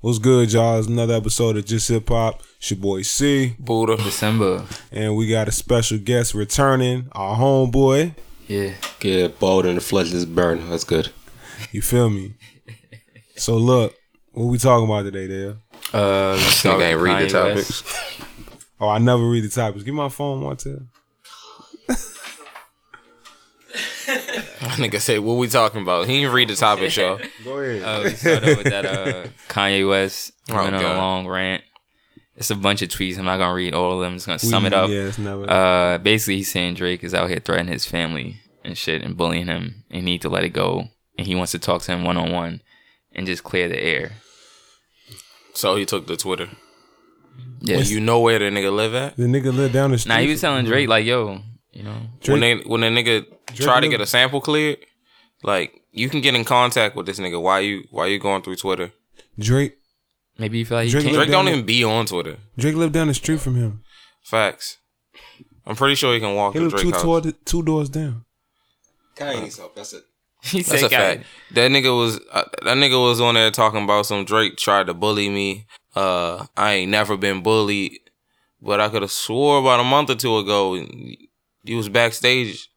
[0.00, 0.78] What's good, y'all?
[0.78, 2.42] It's another episode of Just Hip Hop.
[2.56, 3.54] It's your boy C.
[3.58, 3.96] Buddha.
[3.98, 4.64] December.
[4.90, 8.14] And we got a special guest returning, our homeboy.
[8.48, 8.72] Yeah.
[8.98, 10.70] Get bold in the fledgless burn.
[10.70, 11.10] That's good.
[11.70, 12.34] You feel me?
[13.36, 13.94] so look,
[14.32, 15.56] what we talking about today, Dale?
[15.92, 17.82] Uh, This nigga ain't read the topics.
[18.80, 19.84] Oh, I never read the topics.
[19.84, 20.56] Give me my phone one
[24.68, 24.78] time.
[24.78, 26.06] nigga say, what we talking about?
[26.06, 27.18] He didn't read the topic, y'all.
[27.44, 27.82] Go ahead.
[27.82, 30.94] Uh, we started with that uh, Kanye West Oh, went on God.
[30.96, 31.62] a long rant.
[32.36, 33.18] It's a bunch of tweets.
[33.18, 34.12] I'm not gonna read all of them.
[34.12, 34.88] I'm just gonna sum We- it up.
[34.90, 35.48] Yeah, it's never.
[35.50, 39.46] Uh, basically, he's saying Drake is out here threatening his family and shit and bullying
[39.46, 40.88] him, and he need to let it go.
[41.18, 42.62] And he wants to talk to him one on one
[43.12, 44.12] and just clear the air.
[45.54, 46.48] So he took to Twitter.
[47.60, 47.78] Yeah.
[47.78, 49.16] You know where the nigga live at?
[49.16, 50.14] the nigga live down the street.
[50.14, 51.42] Now he was telling Drake like, "Yo,
[51.72, 54.78] you know, When they when the nigga try to get a sample cleared,
[55.42, 57.40] like you can get in contact with this nigga.
[57.40, 58.92] Why you why you going through Twitter?
[59.38, 59.76] Drake.
[60.38, 61.54] maybe you feel like Drake can't." Drake don't there.
[61.54, 62.36] even be on Twitter.
[62.58, 63.82] Drake lived down the street from him.
[64.22, 64.78] Facts.
[65.66, 67.02] I'm pretty sure he can walk He lived Drake two, house.
[67.02, 68.24] toward, two doors down.
[69.16, 69.74] Kanye needs help.
[69.76, 70.02] That's it.
[70.42, 71.24] He That's said, a fact.
[71.52, 74.94] That nigga was uh, that nigga was on there talking about some Drake tried to
[74.94, 75.66] bully me.
[75.94, 77.98] Uh, I ain't never been bullied,
[78.62, 80.82] but I could have swore about a month or two ago
[81.62, 82.70] you was backstage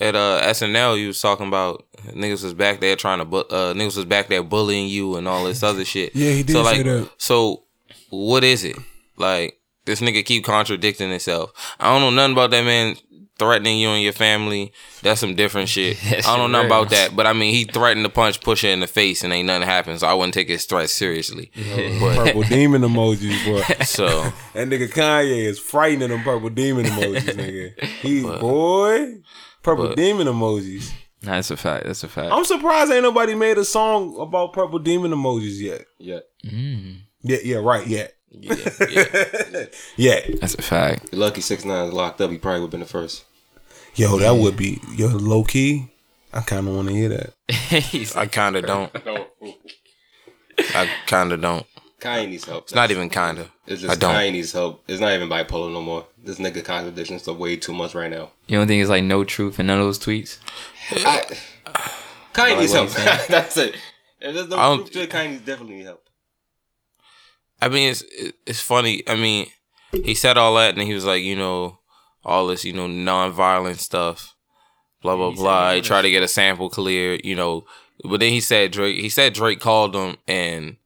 [0.00, 0.98] at uh SNL.
[1.00, 4.28] You was talking about niggas was back there trying to bu- uh niggas was back
[4.28, 6.14] there bullying you and all this other shit.
[6.16, 7.10] Yeah, he did so say like, that.
[7.18, 7.62] So
[8.10, 8.76] what is it
[9.16, 9.58] like?
[9.84, 11.52] This nigga keep contradicting himself.
[11.78, 12.96] I don't know nothing about that man
[13.38, 14.72] threatening you and your family.
[15.02, 15.98] That's some different shit.
[16.10, 16.66] That I don't know real.
[16.66, 19.46] about that, but I mean, he threatened to punch Pusha in the face, and ain't
[19.46, 20.00] nothing happened.
[20.00, 21.50] So I wouldn't take his threat seriously.
[22.00, 23.62] But Purple demon emojis, boy.
[23.84, 24.06] so
[24.54, 27.84] That nigga Kanye is frightening them purple demon emojis, nigga.
[28.02, 29.16] He boy,
[29.62, 30.92] purple but- demon emojis.
[31.22, 31.86] That's a fact.
[31.86, 32.30] That's a fact.
[32.32, 35.86] I'm surprised ain't nobody made a song about purple demon emojis yet.
[35.98, 36.18] Yeah.
[36.44, 38.08] Mm, Yeah, yeah, right, yeah,
[38.40, 38.54] yeah,
[38.90, 39.64] yeah.
[39.96, 40.20] yeah.
[40.40, 41.08] that's a fact.
[41.12, 42.30] You're lucky six nine is locked up.
[42.30, 43.24] He probably would have been the first.
[43.94, 45.90] Yo, that would be yo low key.
[46.32, 47.32] I kind of want to hear that.
[48.16, 48.90] I kind of don't.
[50.58, 51.66] I kind of don't.
[52.00, 52.64] Kanye needs help.
[52.64, 53.50] It's not even kind of.
[53.66, 54.14] It's just I don't.
[54.14, 54.82] Kanye needs help.
[54.88, 56.06] It's not even bipolar no more.
[56.22, 58.30] This nigga contradiction stuff way too much right now.
[58.46, 60.38] You don't think it's like no truth in none of those tweets?
[60.90, 61.24] I,
[62.34, 62.90] Kanye needs help.
[63.28, 63.76] That's it.
[64.20, 66.03] If there's no I don't- proof to it, Kanye definitely need help.
[67.60, 68.04] I mean, it's
[68.46, 69.02] it's funny.
[69.06, 69.46] I mean,
[69.92, 71.78] he said all that, and he was like, you know,
[72.24, 74.34] all this, you know, non-violent stuff,
[75.02, 75.74] blah blah He blah.
[75.74, 77.64] He tried to get a sample cleared, you know,
[78.04, 78.98] but then he said Drake.
[78.98, 80.76] He said Drake called him, and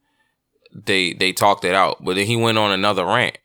[0.73, 2.05] they they talked it out.
[2.05, 3.39] But then he went on another rant.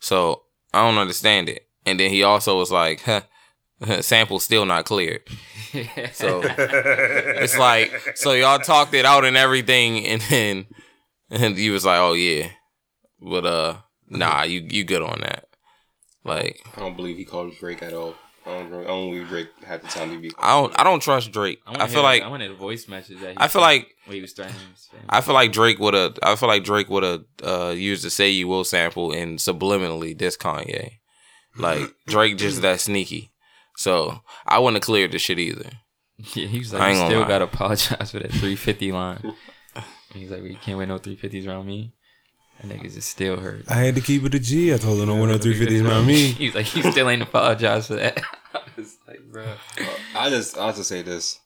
[0.00, 1.66] So I don't understand it.
[1.86, 3.22] And then he also was like, huh,
[4.00, 5.22] sample still not cleared.
[6.14, 10.66] So it's like, so y'all talked it out and everything, and then
[11.30, 12.50] and he was like, oh yeah,
[13.20, 13.76] but uh,
[14.08, 15.46] nah, you you good on that.
[16.24, 18.14] Like I don't believe he called Drake at all.
[18.46, 20.30] I don't, I don't believe Drake had the time to be.
[20.38, 21.60] I don't I don't trust Drake.
[21.66, 23.20] I, feel like I wanted a voice message.
[23.20, 24.88] That he I feel like when he was threatening his.
[25.08, 28.10] I feel like Drake would have I feel like Drake would have uh, used the
[28.10, 30.92] "Say You Will" sample and subliminally diss Kanye.
[31.56, 33.32] Like Drake just that sneaky.
[33.76, 35.70] So I wouldn't have cleared the shit either.
[36.16, 37.28] yeah, he was I like, ain't still lie.
[37.28, 39.34] gotta apologize for that 350 line.
[40.12, 41.92] And he's like, well, you can't wear no 350s around me.
[42.62, 43.64] That niggas is still hurt.
[43.70, 44.74] I had to keep it a G.
[44.74, 46.26] I told him no one no three fifties around me.
[46.32, 48.20] He's like, he still ain't apologized for that.
[48.54, 49.46] I was like, bro.
[50.16, 51.38] I just, I just say this: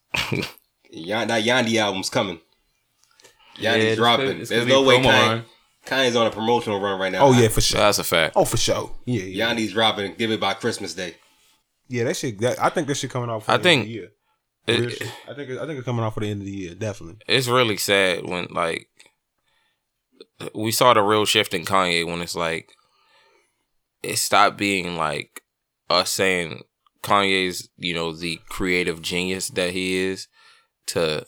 [0.90, 2.40] Yan- that Yandhi album's coming.
[3.58, 4.38] Yandhi's Yeah, dropping.
[4.38, 5.44] could- There's no way Kanye.
[5.86, 7.26] Kanye's on a promotional run right now.
[7.26, 7.80] Oh yeah, for sure.
[7.80, 8.32] that's a fact.
[8.36, 8.90] Oh for sure.
[9.04, 9.46] Yeah, yeah.
[9.52, 10.14] Yandhi's dropping.
[10.14, 11.16] Give it by Christmas Day.
[11.88, 12.38] Yeah, that shit.
[12.38, 13.42] That, I think that shit coming out.
[13.42, 13.88] For I the think
[14.68, 15.12] end of the year.
[15.26, 15.50] It- I think.
[15.50, 16.74] I think it's coming out for the end of the year.
[16.74, 17.18] Definitely.
[17.28, 18.88] it's really sad when like
[20.54, 22.72] we saw the real shift in Kanye when it's like
[24.02, 25.42] it stopped being like
[25.88, 26.62] us saying
[27.02, 30.28] Kanye's you know the creative genius that he is
[30.86, 31.26] to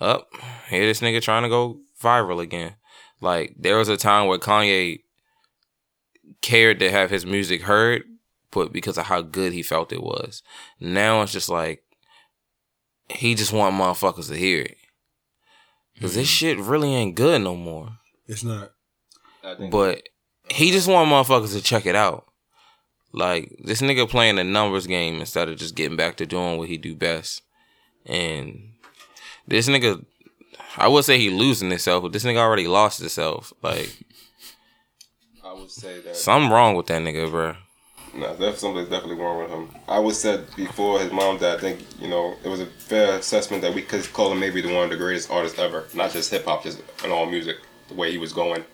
[0.00, 0.28] up
[0.68, 2.74] here this nigga trying to go viral again.
[3.20, 5.00] Like there was a time where Kanye
[6.42, 8.04] cared to have his music heard,
[8.50, 10.42] but because of how good he felt it was.
[10.78, 11.82] Now it's just like
[13.10, 14.76] he just want motherfuckers to hear it.
[15.94, 16.32] because this hmm.
[16.32, 17.90] shit really ain't good no more.
[18.26, 18.72] It's not.
[19.42, 19.70] I think.
[19.70, 20.02] But
[20.50, 22.26] he just want motherfuckers to check it out.
[23.12, 26.68] Like this nigga playing a numbers game instead of just getting back to doing what
[26.68, 27.42] he do best.
[28.04, 28.74] And
[29.46, 30.04] this nigga,
[30.76, 33.52] I would say he losing himself, but this nigga already lost himself.
[33.62, 33.96] Like
[35.42, 36.16] I would say that.
[36.16, 37.56] something wrong with that nigga, bro.
[38.18, 39.68] No, that's something's definitely wrong with him.
[39.86, 41.58] I was said before his mom died.
[41.58, 44.60] I think you know it was a fair assessment that we could call him maybe
[44.60, 47.58] the one of the greatest artists ever, not just hip hop, just in all music.
[47.88, 48.64] The way he was going,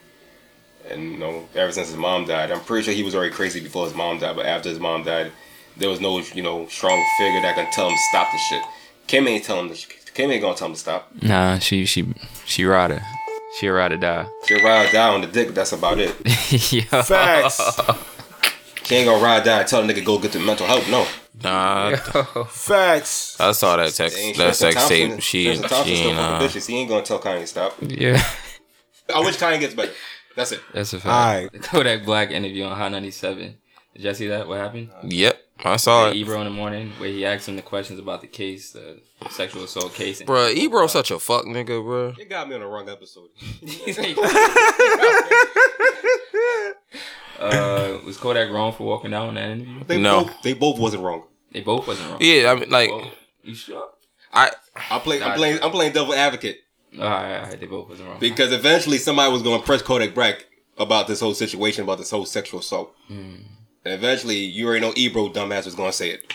[0.91, 3.61] and you know, ever since his mom died, I'm pretty sure he was already crazy
[3.61, 4.35] before his mom died.
[4.37, 5.31] But after his mom died,
[5.77, 8.63] there was no you know strong figure that can tell him to stop the shit.
[9.07, 9.75] Kim ain't telling him.
[9.75, 11.11] To, Kim ain't gonna tell him to stop.
[11.23, 12.15] Nah, she she
[12.47, 13.03] she ride her.
[13.59, 14.27] She ride or die.
[14.47, 15.55] She'll ride on the dick.
[15.55, 16.13] That's about it.
[16.73, 17.03] Yo.
[17.03, 17.79] Facts.
[18.85, 20.89] She ain't gonna ride down and tell a nigga go get the mental help.
[20.89, 21.07] No.
[21.43, 21.97] Nah,
[22.47, 23.39] Facts.
[23.41, 25.21] I saw that text, They ain't that Tristan sex Thompson- tape.
[25.23, 26.19] She, Tristan Thompson she ain't.
[26.19, 26.67] Uh, bitches.
[26.67, 27.75] He ain't gonna tell Kanye stop.
[27.81, 28.23] Yeah.
[29.15, 29.93] I wish Kanye gets better.
[30.37, 30.61] That's it.
[30.73, 31.07] That's a fact.
[31.07, 31.53] Alright.
[31.53, 33.57] The Kodak Black interview on Hot 97.
[33.95, 34.47] Did y'all see that?
[34.49, 34.91] What happened?
[35.05, 36.17] yep, I saw it.
[36.17, 39.01] Ebro in the morning, where he asked him the questions about the case, the
[39.31, 40.21] sexual assault case.
[40.21, 42.17] and- Bruh, Ebro such a fuck nigga, bruh.
[42.19, 43.29] You got me on the wrong episode.
[47.41, 49.85] uh, was Kodak wrong for walking out in that interview?
[49.85, 50.25] They No.
[50.25, 51.25] both, they both wasn't wrong.
[51.53, 52.19] They both wasn't wrong.
[52.21, 53.11] Yeah, I mean, like, Oh,
[53.43, 53.89] you sure?
[54.33, 54.51] I
[54.91, 55.29] I play, Nah.
[55.29, 56.59] I'm playing, I'm playing devil advocate
[56.99, 58.19] All right, all right, they both wasn't wrong.
[58.19, 60.47] because eventually somebody was gonna press Kodak Black
[60.79, 62.93] about this whole situation, about this whole sexual assault.
[63.07, 63.37] Hmm.
[63.85, 66.33] And eventually, you already know Ebro dumbass was gonna say it.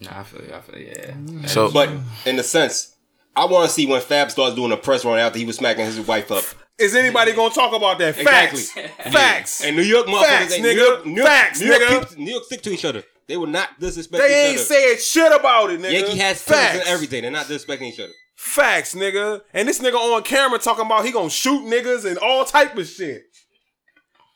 [0.00, 0.52] Nah, I feel you.
[0.54, 1.46] I feel you, yeah.
[1.46, 1.88] so But
[2.26, 2.94] in a sense,
[3.34, 5.86] I want to see when Fab starts doing a press run after he was smacking
[5.86, 6.44] his wife up.
[6.78, 8.18] Is anybody gonna talk about that?
[8.18, 8.60] Exactly.
[8.62, 9.12] Facts.
[9.12, 9.64] Facts.
[9.64, 10.76] And New York motherfuckers, Facts, ain't- New nigga.
[10.76, 12.00] York, New York, Facts, New York, nigga.
[12.08, 13.02] people- New York stick to each other.
[13.26, 15.92] They will not disrespect They each ain't saying shit about it, nigga.
[15.92, 17.22] Yankee has facts feelings and everything.
[17.22, 18.12] They're not disrespecting each other.
[18.36, 19.40] Facts, nigga.
[19.54, 22.86] And this nigga on camera talking about he gonna shoot niggas and all type of
[22.86, 23.22] shit.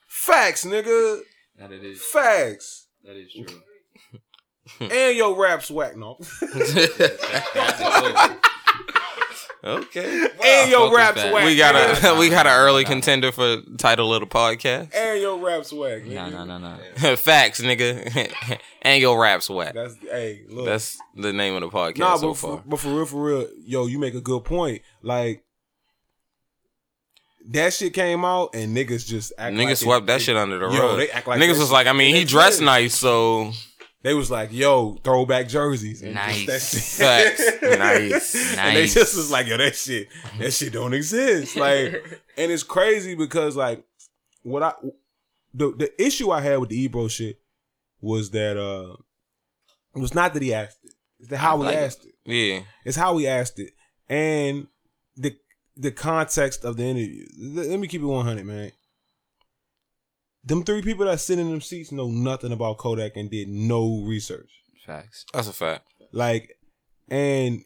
[0.06, 1.20] Facts, nigga.
[1.58, 2.00] That it is.
[2.00, 2.86] Facts.
[3.04, 4.88] That is true.
[4.88, 6.18] and your rap's whack, no.
[9.68, 10.28] Okay.
[10.44, 11.32] and your fuck with rap's that.
[11.32, 11.44] whack.
[11.46, 11.74] We got
[12.14, 14.94] a we got an early contender for title of the podcast.
[14.94, 16.04] And your rap's whack.
[16.04, 16.46] No, nigga.
[16.46, 17.16] no, no, no.
[17.16, 18.58] Facts, nigga.
[18.82, 19.74] and your raps whack.
[19.74, 20.66] That's hey, look.
[20.66, 22.56] That's the name of the podcast nah, so but far.
[22.58, 24.82] for, but for real, for real, yo, you make a good point.
[25.02, 25.44] Like
[27.50, 30.36] that shit came out and niggas just act Niggas like swept it- that it- shit
[30.36, 30.98] under the yo, rug.
[30.98, 33.52] They act like Niggas was shit- like, I mean, they he dressed nice, so
[34.02, 36.02] They was like, yo, throwback jerseys.
[36.02, 36.98] And just Nice.
[36.98, 37.78] that shit- Facts.
[37.78, 38.56] Nice.
[38.58, 40.08] And they just was like, yo, that shit,
[40.38, 41.56] that shit don't exist.
[41.56, 41.94] Like,
[42.36, 43.84] and it's crazy because like
[44.42, 44.72] what I
[45.52, 47.40] the the issue I had with the Ebro shit
[48.00, 48.94] was that uh
[49.96, 50.92] it was not that he asked it.
[51.20, 52.14] It's how he like asked it.
[52.24, 52.60] yeah.
[52.84, 53.72] It's how he asked it.
[54.08, 54.68] And
[55.16, 55.36] the
[55.76, 57.26] the context of the interview.
[57.36, 58.70] Let let me keep it 100, man.
[60.48, 64.02] Them three people that sit in them seats know nothing about Kodak and did no
[64.06, 64.50] research.
[64.86, 65.26] Facts.
[65.34, 65.84] That's a fact.
[66.10, 66.56] Like,
[67.10, 67.64] and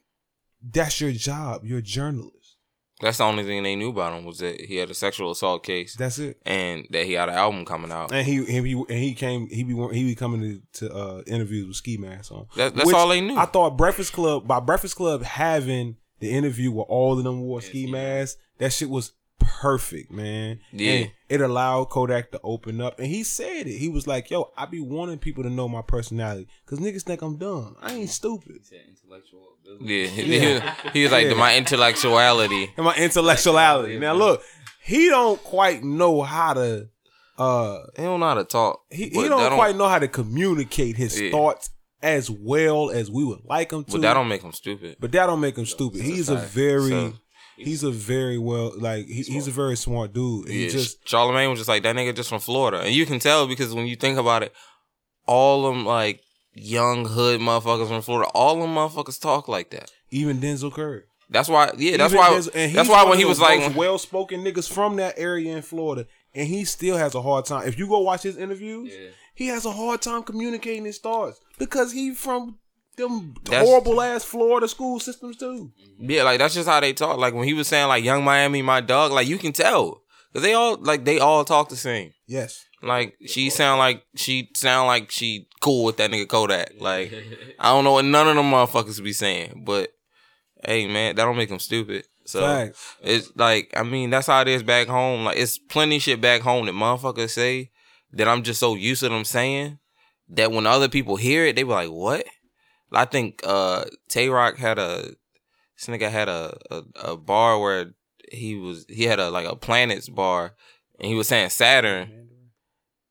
[0.61, 1.63] that's your job.
[1.65, 2.57] You're a journalist.
[3.01, 5.65] That's the only thing they knew about him was that he had a sexual assault
[5.65, 6.41] case That's it.
[6.47, 8.13] and that he had an album coming out.
[8.13, 9.49] And he and he and he came.
[9.49, 12.47] He be he be coming to, to uh, interviews with ski mask on.
[12.57, 13.37] That, that's Which all they knew.
[13.37, 17.61] I thought Breakfast Club by Breakfast Club having the interview with all of them wore
[17.61, 18.39] ski masks.
[18.59, 19.13] That shit was
[19.45, 20.61] perfect, man.
[20.73, 20.93] Yeah.
[20.93, 23.79] And it allowed Kodak to open up, and he said it.
[23.79, 27.23] He was like, "Yo, I be wanting people to know my personality, cause niggas think
[27.23, 27.77] I'm dumb.
[27.81, 29.85] I ain't stupid." Intellectual ability.
[29.95, 30.63] yeah, he, he was-
[30.93, 31.35] he was like Yeah.
[31.35, 32.73] my intellectuality.
[32.77, 33.99] And my intellectuality.
[33.99, 34.43] Now look,
[34.83, 36.89] he don't quite know how to.
[37.39, 38.81] uh He don't know how to talk.
[38.91, 41.31] He, but he that don't quite know how to communicate his Yeah.
[41.31, 41.71] thoughts
[42.03, 43.93] as well as we would like him to.
[43.93, 44.97] But that don't make him stupid.
[44.99, 46.01] But that don't make him stupid.
[46.03, 47.13] He's a very, So-
[47.57, 50.49] he's a very well, like he, he's a very smart dude.
[50.49, 53.19] He Yeah, just Charlemagne was just like that nigga just from Florida, and you can
[53.19, 54.53] tell because when you think about it,
[55.27, 56.21] all them like
[56.55, 59.91] young hood motherfuckers from Florida, all them motherfuckers talk like that.
[60.11, 61.03] even Denzel Curry.
[61.31, 64.71] That's why, yeah, that's Even why, Denzel- that's why when he was like, well-spoken niggas
[64.71, 67.67] from that area in Florida, and he still has a hard time.
[67.67, 69.09] If you go watch his interviews, Yeah.
[69.35, 72.59] he has a hard time communicating his thoughts because he from
[72.97, 75.73] them That's- horrible ass Florida school systems too.
[75.99, 77.19] yeah, like that's just how they talk.
[77.19, 80.43] Like when he was saying like Yung Miami, my dog, like you can tell because
[80.47, 82.13] they all like they all talk the same.
[82.27, 86.73] Yes, Like she sound like she sound like she cool with that nigga Kodak.
[86.81, 87.13] Like
[87.59, 89.91] I don't know what none of them motherfuckers be saying, but
[90.65, 92.05] hey man, that don't make them stupid.
[92.25, 92.97] So Facts.
[93.03, 95.25] it's like I mean that's how it is back home.
[95.25, 97.71] Like it's plenty shit back home that motherfuckers say
[98.13, 99.79] that I'm just so used to them saying
[100.29, 102.25] that when other people hear it, they be like, "What?"
[102.95, 105.15] I think uh Tay Rock had a
[105.77, 106.83] this nigga had a, a
[107.13, 107.93] a bar where
[108.31, 110.55] he was he had a like a planets bar
[110.99, 112.29] and he was saying Saturn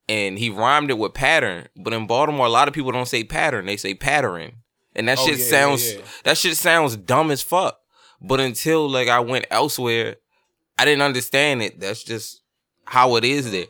[0.09, 1.67] and he rhymed it with pattern.
[1.75, 4.53] But in Baltimore, a lot of people don't say pattern; they say pattern,
[4.95, 7.79] and that Oh, shit yeah, sounds yeah, that shit sounds dumb as fuck.
[8.21, 10.17] But until like I went elsewhere,
[10.77, 11.79] I didn't understand it.
[11.79, 12.41] That's just
[12.85, 13.65] how it is there.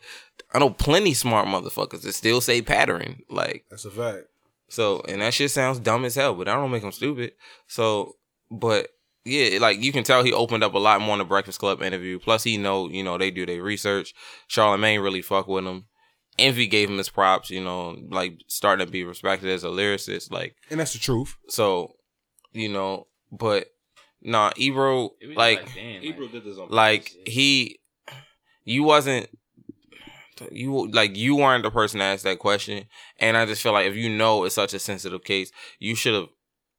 [0.52, 3.22] I know plenty smart motherfuckers that still say pattern.
[3.30, 4.24] Like That's a fact.
[4.72, 7.32] So, and that shit sounds dumb as hell, but I don't make them stupid.
[7.66, 8.14] So,
[8.50, 8.88] but
[9.22, 11.82] yeah, like you can tell he opened up a lot more in the Breakfast Club
[11.82, 12.18] interview.
[12.18, 14.14] Plus, he know you know they do their research.
[14.46, 15.88] Charlemagne really fuck with him.
[16.38, 17.50] Envy gave him his props.
[17.50, 20.32] You know, like starting to be respected as a lyricist.
[20.32, 21.36] Like And that's the truth.
[21.50, 21.92] so,
[22.52, 23.66] you know, but
[24.22, 27.16] nah, Ebro It was like damn, Ebro did this on like purpose.
[27.26, 27.78] he
[28.64, 29.28] you wasn't
[30.50, 32.84] you like you weren't the person to ask that question
[33.18, 36.14] and i just feel like if you know it's such a sensitive case you should
[36.14, 36.28] have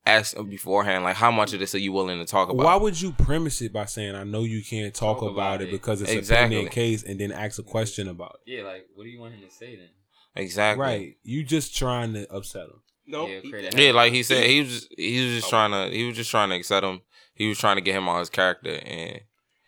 [0.06, 2.76] asked him beforehand like how much of this are you willing to talk about Why
[2.76, 5.70] would you premise it by saying, I know you can't talk, Talk about, about it
[5.70, 5.72] it.
[5.72, 6.58] because it's Exactly.
[6.58, 8.52] a pending case and then ask a question about it?
[8.52, 9.90] Yeah, like what do you want him to say then?
[10.36, 11.16] exactly Right.
[11.24, 12.82] You just trying to upset him.
[13.08, 15.50] no, Yeah, yeah like he said he was just he was just Oh.
[15.52, 17.00] trying to he was just trying to upset him
[17.34, 19.22] he was trying to get him on his character and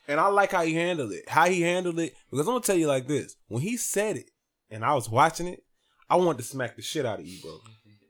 [0.07, 1.27] And I like how he handled it.
[1.27, 2.13] How he handled it.
[2.29, 3.35] Because I'm gonna tell you like this.
[3.47, 4.29] When he said it
[4.69, 5.63] and I was watching it,
[6.09, 7.59] I wanted to smack the shit out of Ebro.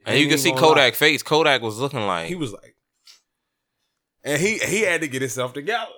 [0.05, 0.67] and you can see gonna lie.
[0.67, 2.75] kodak face kodak was looking like He was like
[4.23, 5.91] and he he had to get himself together.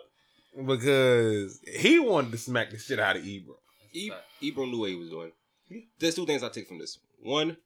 [0.66, 3.56] Because he wanted to smack the shit out of Ebro.
[3.94, 4.12] E-
[4.42, 5.32] Ebro knew what he was doing.
[6.00, 6.98] There's two things I take from this.
[7.22, 7.58] One,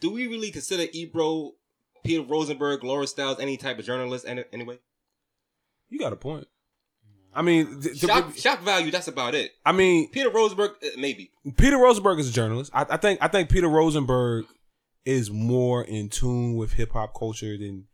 [0.00, 1.52] do we really consider Ebro,
[2.04, 4.78] Peter Rosenberg, Laura Stylez any type of journalist any- anyway?
[5.90, 6.46] You got a point.
[7.34, 9.52] I mean, th- th- Shock, shock value, that's about it.
[9.64, 11.30] I mean, Peter Rosenberg, uh, maybe.
[11.56, 12.70] Peter Rosenberg is a journalist.
[12.74, 14.46] I, I think I think Peter Rosenberg
[15.04, 17.86] is more in tune with hip hop culture than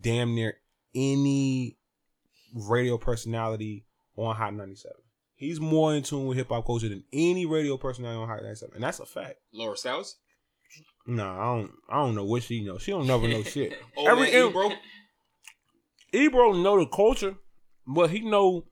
[0.00, 0.54] damn near
[0.94, 1.76] any
[2.54, 3.84] radio personality
[4.16, 4.92] on Hot 97.
[5.34, 8.74] He's more in tune with hip hop culture than any radio personality on Hot 97,
[8.76, 9.34] and that's a fact.
[9.52, 10.14] Laura Stylez?
[11.06, 12.82] Nah, I don't I don't know what she knows.
[12.82, 13.76] She don't never know shit.
[13.96, 14.70] Oh, Every man, Ebro?
[16.12, 17.34] Ebro know the culture,
[17.86, 18.64] but he know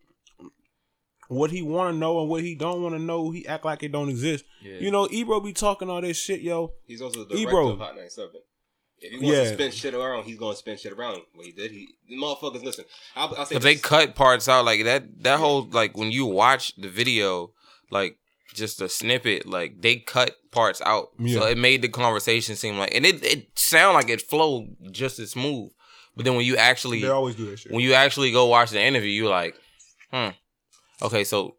[1.32, 3.30] what he want to know and what he don't want to know.
[3.30, 4.44] He act like it don't exist.
[4.62, 4.78] Yeah.
[4.78, 6.72] You know, Ebro be talking all this shit, yo.
[6.86, 7.68] He's also the director Ebro.
[7.70, 8.30] of Hot 97.
[9.04, 9.44] If he wants Yeah.
[9.44, 11.22] to spin shit around, he's going to spin shit around.
[11.34, 12.84] What he did, he the motherfuckers listen.
[13.16, 15.22] I'll, I'll say Cause they cut parts out like that.
[15.24, 17.52] That whole like when you watch the video,
[17.90, 18.16] like
[18.54, 21.40] just a snippet, like they cut parts out, Yeah.
[21.40, 25.18] so it made the conversation seem like, and it it sound like it flowed just
[25.18, 25.70] as smooth.
[26.14, 27.72] But then when you actually They always do that shit.
[27.72, 29.56] when you actually go watch the interview, you're like,
[30.12, 30.28] hmm,
[31.02, 31.56] okay, so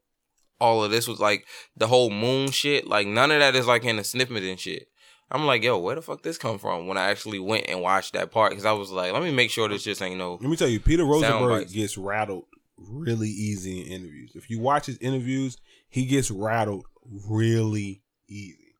[0.59, 1.45] all of this was like
[1.75, 2.87] the whole moon shit.
[2.87, 4.87] Like none of that is like in the snippet and shit.
[5.31, 6.85] I'm like, yo, where the fuck this come from?
[6.87, 9.49] When I actually went and watched that part, because I was like, let me make
[9.49, 10.33] sure this just ain't no.
[10.33, 11.73] Let me tell you, Peter Rosenberg bites.
[11.73, 12.45] gets rattled
[12.77, 14.33] really easy in interviews.
[14.35, 15.57] If you watch his interviews,
[15.89, 16.85] he gets rattled
[17.27, 18.75] really easy.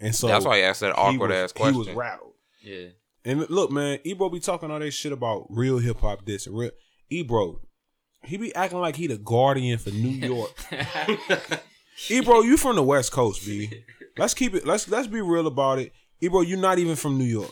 [0.00, 1.74] And so That's why I asked that awkward was- ass question.
[1.74, 2.32] He was rattled.
[2.62, 2.88] Yeah.
[3.24, 6.56] And look, man, Ebro be talking all that shit about real hip hop this and
[6.56, 6.70] real
[7.10, 7.60] Ebro.
[8.22, 10.50] He be acting like he the guardian for New York.
[12.08, 13.84] Ebro, you from the West Coast, B.
[14.16, 14.66] Let's keep it.
[14.66, 15.92] Let's let's be real about it.
[16.20, 17.50] Ebro, you're not even from New York.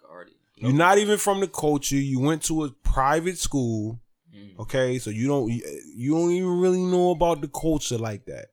[0.00, 0.36] Guardian.
[0.56, 1.96] You're not even from the culture.
[1.96, 4.00] You went to a private school.
[4.34, 4.58] Mm.
[4.60, 8.46] Okay, so you don't you don't even really know about the culture like that.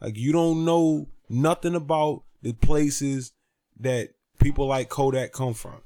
[0.00, 3.32] Like you don't know nothing about the places
[3.80, 5.80] that people like Kodak come from.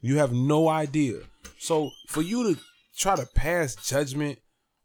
[0.00, 1.20] You have no idea.
[1.58, 2.60] So for you to
[2.96, 4.38] try to pass judgment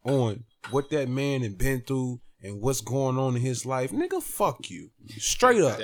[0.08, 4.22] on what that man had been through and what's going on in his life, nigga,
[4.22, 4.90] fuck you.
[5.18, 5.80] Straight up.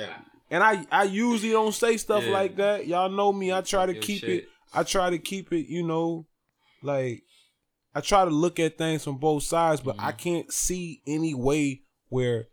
[0.50, 2.32] And I I usually don't say stuff Yeah.
[2.32, 2.86] like that.
[2.86, 3.52] Y'all know me.
[3.52, 4.30] I try to keep shit.
[4.30, 4.48] it.
[4.72, 5.66] I try to keep it.
[5.68, 6.26] You know,
[6.82, 7.22] like
[7.94, 11.82] I try to look at things from both sides, but I can't see any way
[12.08, 12.46] where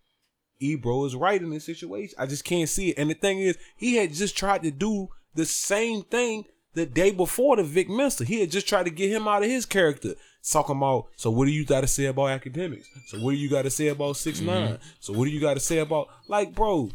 [0.59, 2.15] Ebro is right in this situation.
[2.17, 2.97] I just can't see it.
[2.97, 7.11] And the thing is, he had just tried to do the same thing the day
[7.11, 8.23] before the Vic Mensa.
[8.23, 10.13] He had just tried to get him out of his character.
[10.49, 12.87] Talking about, so what do you got to say about academics?
[13.07, 14.47] So what do you got to say about 6 mm-hmm.
[14.47, 16.89] 9 So what do you got to say about, like, bro,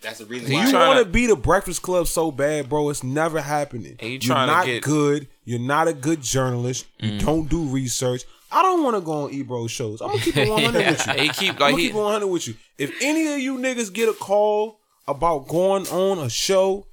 [0.00, 0.66] That's the reason He why.
[0.66, 2.90] you tryna- want to be the Breakfast Club so bad, bro.
[2.90, 3.96] It's never happening.
[3.98, 5.28] He You're tryna not get- good.
[5.44, 6.86] You're not a good journalist.
[7.00, 7.20] You mm.
[7.24, 8.22] don't do research.
[8.50, 10.00] I don't want to go on Ebro shows.
[10.00, 11.12] I'm gonna keep it 100 with you.
[11.14, 12.54] He keep I'm like gonna he keep 100 with you.
[12.78, 16.86] If any of you niggas get a call about going on a show,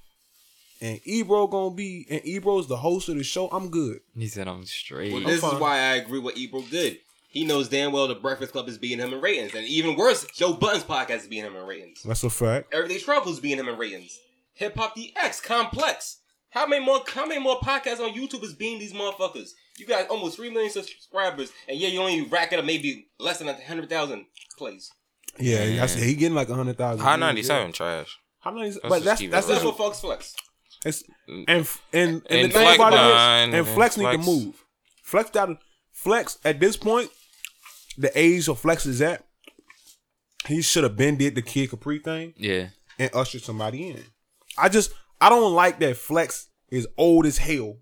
[0.81, 3.99] and Ebro gonna be, and Ebro's the host of the show, I'm good.
[4.17, 5.13] He said I'm straight.
[5.13, 5.55] Well, this fine.
[5.55, 6.99] is why I agree with Ebro did.
[7.29, 9.55] He knows damn well the Breakfast Club is beating him in ratings.
[9.55, 12.03] And even worse, Joe Budden's podcast is beating him in ratings.
[12.03, 12.73] That's a fact.
[12.73, 14.19] Everyday Struggle is beating him in ratings.
[14.55, 16.17] Hip Hop DX, Complex.
[16.49, 19.51] How many more how many more podcasts on YouTube is beating these motherfuckers?
[19.77, 23.47] You got almost 3 million subscribers, and yeah, you only racking up maybe less than
[23.47, 24.25] a 100,000
[24.57, 24.91] plays.
[25.39, 27.05] Yeah, that's, he getting like a hundred thousand.
[27.05, 28.19] high ninety seven trash.
[28.39, 28.89] High 97.
[28.89, 29.31] Let's But that's that's.
[29.31, 30.35] That's just what folks flex.
[30.85, 34.63] It's, and and and, And the thing about it is, and Flex need to move.
[35.03, 35.57] Flex got to
[35.91, 37.09] Flex at this point,
[37.97, 39.23] the age of Flex is at.
[40.47, 42.69] he should have been did the Kid Capri thing Yeah.
[42.97, 44.03] and ushered somebody in.
[44.57, 47.77] I just I don't like that Flex is old as hell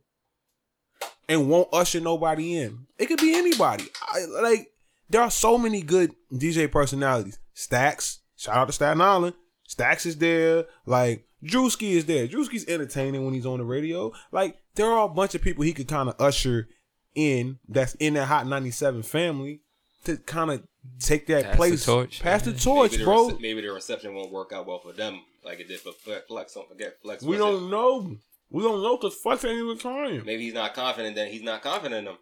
[1.30, 2.88] and won't usher nobody in.
[2.98, 3.86] It could be anybody.
[4.02, 4.68] I, like
[5.10, 7.40] there are so many good DJ personalities.
[7.54, 9.36] Stacks, shout out to Staten Island.
[9.70, 10.66] Stacks is there.
[10.88, 12.28] Like Drewski is there.
[12.28, 14.12] Drewski's entertaining when he's on the radio.
[14.32, 16.68] Like there are a bunch of people he could kind of usher
[17.14, 19.62] in that's in that Hot 97 family
[20.06, 20.64] to kind of
[21.00, 21.86] take that Pass the place.
[21.86, 22.20] torch.
[22.22, 23.30] Pass the Maybe torch, the, bro.
[23.30, 26.26] rece- maybe the reception won't work out well for them like it did for Fle-
[26.28, 26.56] Flex.
[26.56, 27.22] Don't forget Flex.
[27.24, 28.18] We wasn't- don't know.
[28.50, 30.26] We don't know because Flex ain't even trying.
[30.26, 31.16] Maybe he's not confident.
[31.16, 32.18] Then he's not confident in them.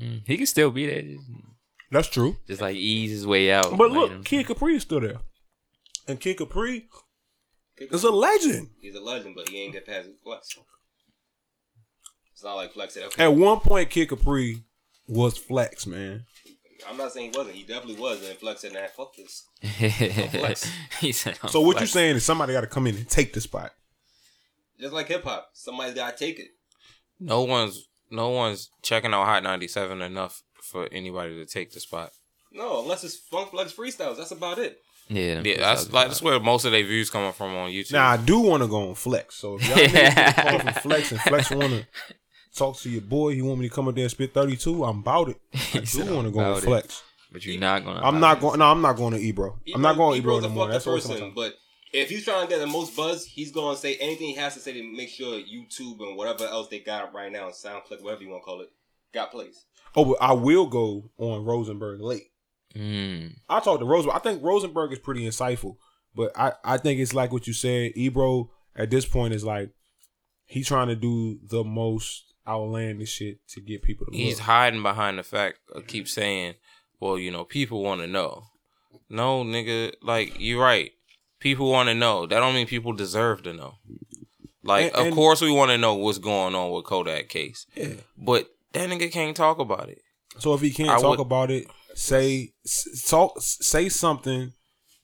[0.00, 0.22] Mm.
[0.24, 1.02] He can still be there.
[1.90, 2.36] That's true.
[2.46, 3.76] just like ease his way out.
[3.76, 5.18] But like, look, Kid Capri is still there.
[6.08, 6.88] And Kid Capri
[7.78, 8.70] Kick is a legend.
[8.80, 10.56] He's a legend, but he ain't get past Flex.
[12.32, 13.24] It's not like Flex said, okay.
[13.24, 14.62] At one point, Kid Capri
[15.06, 16.24] was Flex, man.
[16.88, 17.56] I'm not saying he wasn't.
[17.56, 18.26] He definitely was.
[18.28, 19.46] And Flex said, nah, fuck this.
[20.32, 20.68] Flex.
[21.00, 21.92] he said, So what you Flex.
[21.92, 23.70] saying is somebody got to come in and take the spot.
[24.80, 25.50] Just like hip hop.
[25.52, 26.48] Somebody's got to take it.
[27.20, 32.10] No one's no one's checking out Hot 97 enough for anybody to take the spot.
[32.50, 34.16] No, unless it's Funk Flex freestyles.
[34.16, 34.78] That's about it.
[35.14, 37.92] Yeah, Yeah, that's freestyles like that's where most of their views coming from on YouTube.
[37.92, 39.36] Now I do want to go on Flex.
[39.36, 41.86] So if y'all niggas call from Flex and Flex want to
[42.54, 44.98] talk to your boy, he want me to come up there and spit 32, I'm
[45.00, 45.40] about it.
[45.74, 47.02] I do want to go on it." Flex.
[47.32, 48.00] But you're not gonna.
[48.02, 48.58] I'm not going.
[48.58, 49.58] No, I'm not going to Ebro.
[49.74, 50.68] I'm not going to Ebro Ebro's a no more.
[50.68, 51.32] That's what I'm person.
[51.34, 51.54] But
[51.92, 54.54] if he's trying to get the most buzz, he's going to say anything he has
[54.54, 58.22] to say to make sure YouTube and whatever else they got right now, SoundClick, whatever
[58.22, 58.70] you want to call it,
[59.14, 59.64] got plays.
[59.94, 62.31] Oh, but I will go on Rosenberg late.
[62.74, 63.34] Mm.
[63.48, 64.16] I talked to Rosenberg.
[64.16, 65.76] I think Rosenberg is pretty insightful,
[66.14, 67.92] but I, I think it's like what you said.
[67.94, 69.70] Ebro at this point is like
[70.46, 74.44] he's trying to do the most outlandish shit to get people to He's look.
[74.46, 76.54] hiding behind the fact of keep saying,
[77.00, 78.44] "Well, you know, people want to know."
[79.08, 80.90] No, nigga, like you're right.
[81.40, 82.26] People want to know.
[82.26, 83.74] That don't mean people deserve to know.
[84.62, 87.66] Like, And- of and- course, we want to know what's going on with Kodak case,
[87.76, 87.94] Yeah.
[88.16, 90.00] but that nigga can't talk about it.
[90.38, 94.52] So if he can't I talk would- about it, say s- talk say something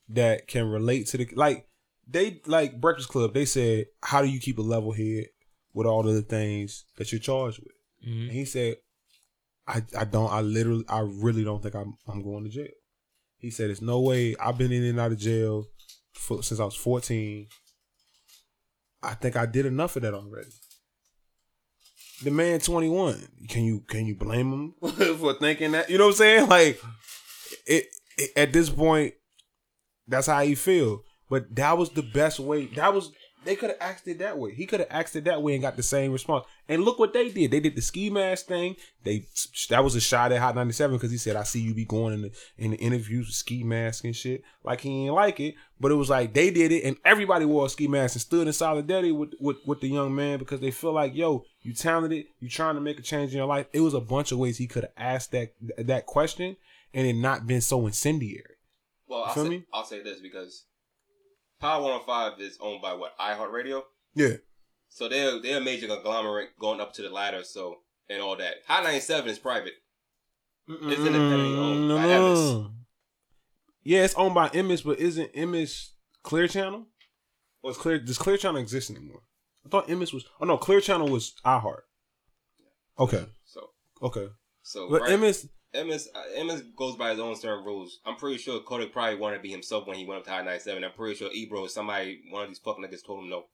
[0.08, 1.66] that can relate to the like
[2.06, 3.34] they like Breakfast Club.
[3.34, 5.26] They said, "How do you keep a level head
[5.74, 7.72] with all of the things that you're charged with?"
[8.08, 8.22] Mhm.
[8.28, 8.76] And he said,
[9.66, 10.30] "I I don't.
[10.32, 12.68] I literally, I really don't think I'm I'm going to jail."
[13.38, 14.34] He said, "There's no way.
[14.36, 15.66] I've been in and out of jail
[16.12, 17.46] for, since I was 14.
[19.02, 20.50] I think I did enough of that already."
[22.22, 23.28] The man 21.
[23.48, 25.88] Can you can you blame him for thinking that?
[25.88, 26.48] You know what I'm saying?
[26.48, 26.80] Like
[27.66, 29.14] it, it at this point,
[30.06, 31.02] that's how he feel.
[31.30, 32.66] But that was the best way.
[32.66, 33.12] That was
[33.44, 34.52] they could have asked it that way.
[34.52, 36.44] He could have asked it that way and got the same response.
[36.68, 37.50] And look what they did.
[37.50, 38.76] They did the ski mask thing.
[39.04, 39.26] They
[39.70, 42.14] that was a shot at Hot 97 because he said, "I see you be going
[42.14, 45.54] in the in the interviews with ski mask and shit." Like he ain't like it,
[45.80, 48.46] but it was like they did it, and everybody wore a ski mask and stood
[48.46, 52.26] in solidarity with with, with the young man because they feel like, "Yo, you talented.
[52.40, 54.58] You trying to make a change in your life." It was a bunch of ways
[54.58, 56.56] he could have asked that that question
[56.94, 58.56] and it not been so incendiary.
[59.06, 59.64] Well, I'll say, me?
[59.72, 60.64] I'll say this because
[61.60, 63.16] Power 105 is owned by what?
[63.18, 63.82] iHeartRadio?
[64.14, 64.34] Yeah.
[64.88, 68.54] So they're, they're a major conglomerate going up to the ladder, so, and all that.
[68.66, 69.74] Hot 97 is private.
[70.68, 72.70] It's independently owned by Emmis.
[73.82, 75.90] Yeah, it's owned by Emmis, but isn't Emmis
[76.22, 76.86] Clear Channel?
[77.62, 79.22] Or is Clear does Clear Channel exist anymore?
[79.64, 81.80] I thought Emmis was oh no, Clear Channel was iHeart.
[82.98, 83.26] Okay.
[83.44, 83.70] So,
[84.02, 84.28] Okay.
[84.62, 88.00] so But right, Emmis Emmis, uh, Emmis goes by his own certain rules.
[88.06, 90.42] I'm pretty sure Kodak probably wanted to be himself when he went up to High
[90.42, 90.82] 97.
[90.82, 93.44] I'm pretty sure Ebro, somebody, one of these fuck niggas told him no.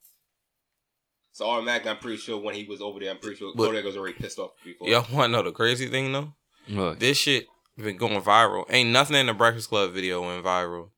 [1.33, 3.85] So automatically, I'm pretty sure when he was over there, I'm pretty sure But- Kodak
[3.85, 4.89] was already pissed off before.
[4.89, 6.33] Y'all want to know the crazy thing though?
[6.69, 7.47] Look, This shit
[7.77, 8.65] been going viral.
[8.71, 10.91] Ain't nothing in the Breakfast Club video went viral.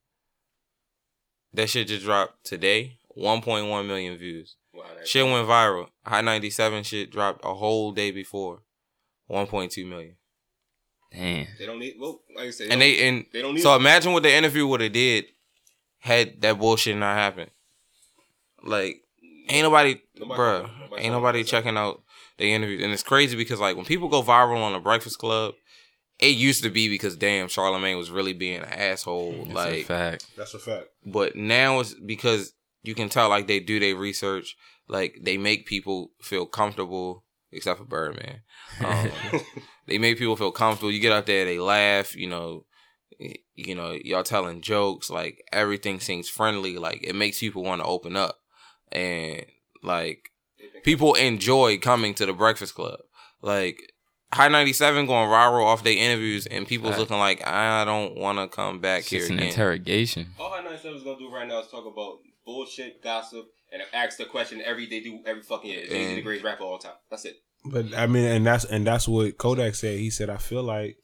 [1.55, 2.99] That shit just dropped today.
[3.17, 4.57] 1.1 million views.
[4.75, 5.89] Wow, Shit went viral.
[6.05, 8.63] High 97 shit dropped a whole day before.
[9.31, 10.17] 1.2 million.
[11.13, 11.47] Damn.
[11.59, 13.75] They don't need, well, like I said, And don't- they and they don't need so
[13.77, 15.27] imagine what the interview would have did
[15.99, 17.51] had that bullshit not happened.
[18.63, 19.03] Like
[19.49, 22.03] ain't nobody, Nobody- bruh, nobody- ain't nobody checking out
[22.39, 22.83] the interviews.
[22.83, 25.55] And it's crazy because like when people go viral on the Breakfast Club,
[26.19, 29.35] it used to be because damn Charlemagne was really being an asshole.
[29.43, 30.27] It's a like fact.
[30.37, 30.87] That's a fact.
[31.05, 34.57] but now it's because you can tell like they do their research,
[34.89, 38.41] like they make people feel comfortable, except for Birdman.
[38.85, 39.11] Um,
[39.87, 40.91] they make people feel comfortable.
[40.93, 42.15] You get out there, they laugh.
[42.15, 42.67] You know,
[43.55, 45.09] you know, y'all telling jokes.
[45.09, 46.77] Like everything seems friendly.
[46.77, 48.39] Like it makes people want to open up,
[48.93, 49.45] and
[49.83, 50.31] like
[50.83, 53.01] people enjoy coming to the Breakfast Club.
[53.43, 53.79] Like
[54.35, 56.99] High ninety seven going viral off their interviews, and people's Right.
[57.01, 59.49] looking like I don't want to come back It's here just an again.
[59.49, 60.27] interrogation.
[60.39, 64.19] All High 97 is gonna do right now is talk about bullshit, gossip, and ask
[64.19, 65.81] the question every they do every fucking year.
[65.81, 66.95] Is Jay-Z the And- greatest rapper of all time?
[67.11, 67.37] That's it.
[67.65, 69.99] But I mean, and that's and that's what Kodak said.
[69.99, 70.99] He said, "I feel like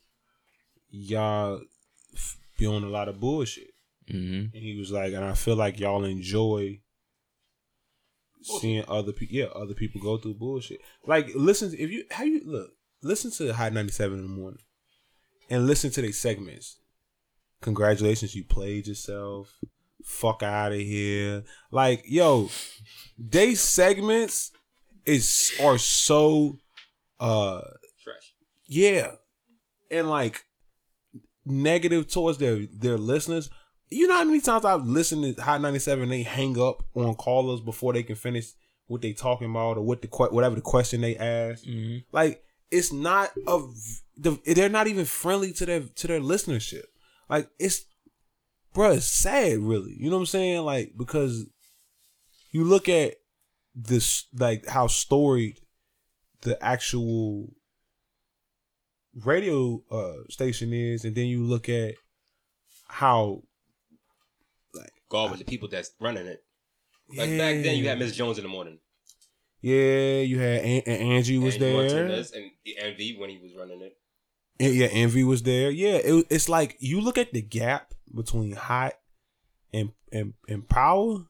[0.90, 1.60] y'all
[2.14, 3.70] f- be on a lot of bullshit."
[4.08, 4.14] hmm
[4.52, 6.80] And he was like, "And I feel like y'all enjoy
[8.42, 10.80] seeing other people, yeah, other people go through bullshit.
[11.06, 12.70] Like, listen, if you how you look,
[13.02, 14.62] listen to High ninety seven in the morning,
[15.50, 16.78] and listen to their segments.
[17.60, 19.58] Congratulations, you played yourself.
[20.04, 21.44] Fuck out of here.
[21.70, 22.50] Like, yo,
[23.18, 24.50] they segments
[25.04, 26.58] is are so
[27.20, 27.60] uh
[28.02, 28.34] Trash.
[28.66, 29.12] yeah.
[29.90, 30.44] And like
[31.44, 33.50] negative towards their their listeners.
[33.90, 37.14] You know how many times I've listened to Hot 97 and they hang up on
[37.14, 38.46] callers before they can finish
[38.86, 41.64] what they talking about or what the whatever the question they ask.
[41.64, 43.60] hmm Like it's not a
[44.16, 46.84] the, they're not even friendly to their to their listenership.
[47.28, 47.84] Like it's
[48.72, 49.94] bro, it's sad really.
[49.98, 50.64] You know what I'm saying?
[50.64, 51.46] Like because
[52.50, 53.14] you look at
[53.74, 55.60] this like how storied
[56.42, 57.52] the actual
[59.24, 61.94] radio uh station is and then you look at
[62.88, 63.42] how
[65.12, 65.40] Garbage.
[65.40, 66.42] The people that's running it.
[67.14, 68.78] Like back then, you had Miss Jones in the morning.
[69.60, 73.82] yeah you had An- and Angie was Angie there and Envy when he was running
[73.82, 73.98] it.
[74.58, 75.70] And, yeah, Envy was there.
[75.70, 78.94] Yeah, it, it's like you look at the gap between hot
[79.72, 81.26] and and and power.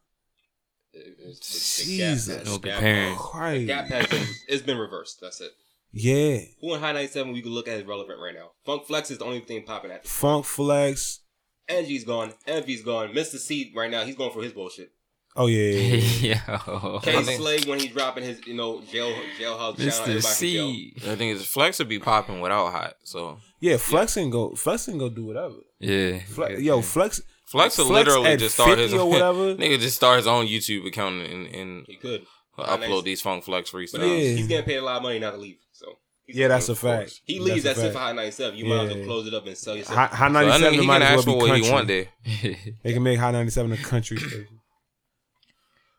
[0.92, 3.16] It- it's- the- the gap Jesus, No comparing.
[3.16, 3.66] Christ.
[3.66, 5.20] gap has been it's been reversed.
[5.20, 5.52] That's it.
[5.94, 8.52] Yeah, Who in High 97 we could look at is relevant right now?
[8.64, 10.06] Funk Flex is the only thing popping at.
[10.06, 11.20] Funk Flex.
[11.68, 12.32] Angie's gone.
[12.46, 13.12] Envy's gone.
[13.14, 14.90] Mister Cee right now, he's going for his bullshit.
[15.36, 16.58] Oh yeah, yeah, yeah.
[16.66, 16.98] Yo.
[17.02, 19.78] Kay Slay when he's dropping his, you know, jail jailhouse challenge.
[19.78, 20.00] Mr.
[20.00, 20.72] everybody from jail.
[20.72, 20.94] C.
[21.02, 22.94] The thing is, Flex would be popping without hot.
[23.04, 23.76] So yeah.
[23.78, 24.54] Flex can go.
[24.54, 25.54] Flex can go do whatever.
[25.82, 26.20] Yeah.
[26.20, 27.20] Flex, yo, Flex.
[27.46, 29.54] Flex will Flex literally at just start his or whatever.
[29.56, 32.24] nigga just start his own YouTube account and, and He could.
[32.58, 33.92] upload these Funk Flex freestyles.
[33.98, 34.34] But Yeah.
[34.36, 35.56] he's getting paid a lot of money not to leave.
[35.72, 35.86] So
[36.24, 37.00] he's Yeah, that's a fact.
[37.02, 37.20] course.
[37.24, 37.62] He leaves.
[37.64, 38.04] That's That's, a it for fact.
[38.06, 38.56] High 97.
[38.58, 39.98] You might as well close it up and sell yourself.
[39.98, 41.46] High, high So ninety that nigga, seven he might can as well for be what
[41.48, 41.66] country.
[41.66, 42.74] he want there.
[42.84, 44.46] They can make high ninety seven a country station.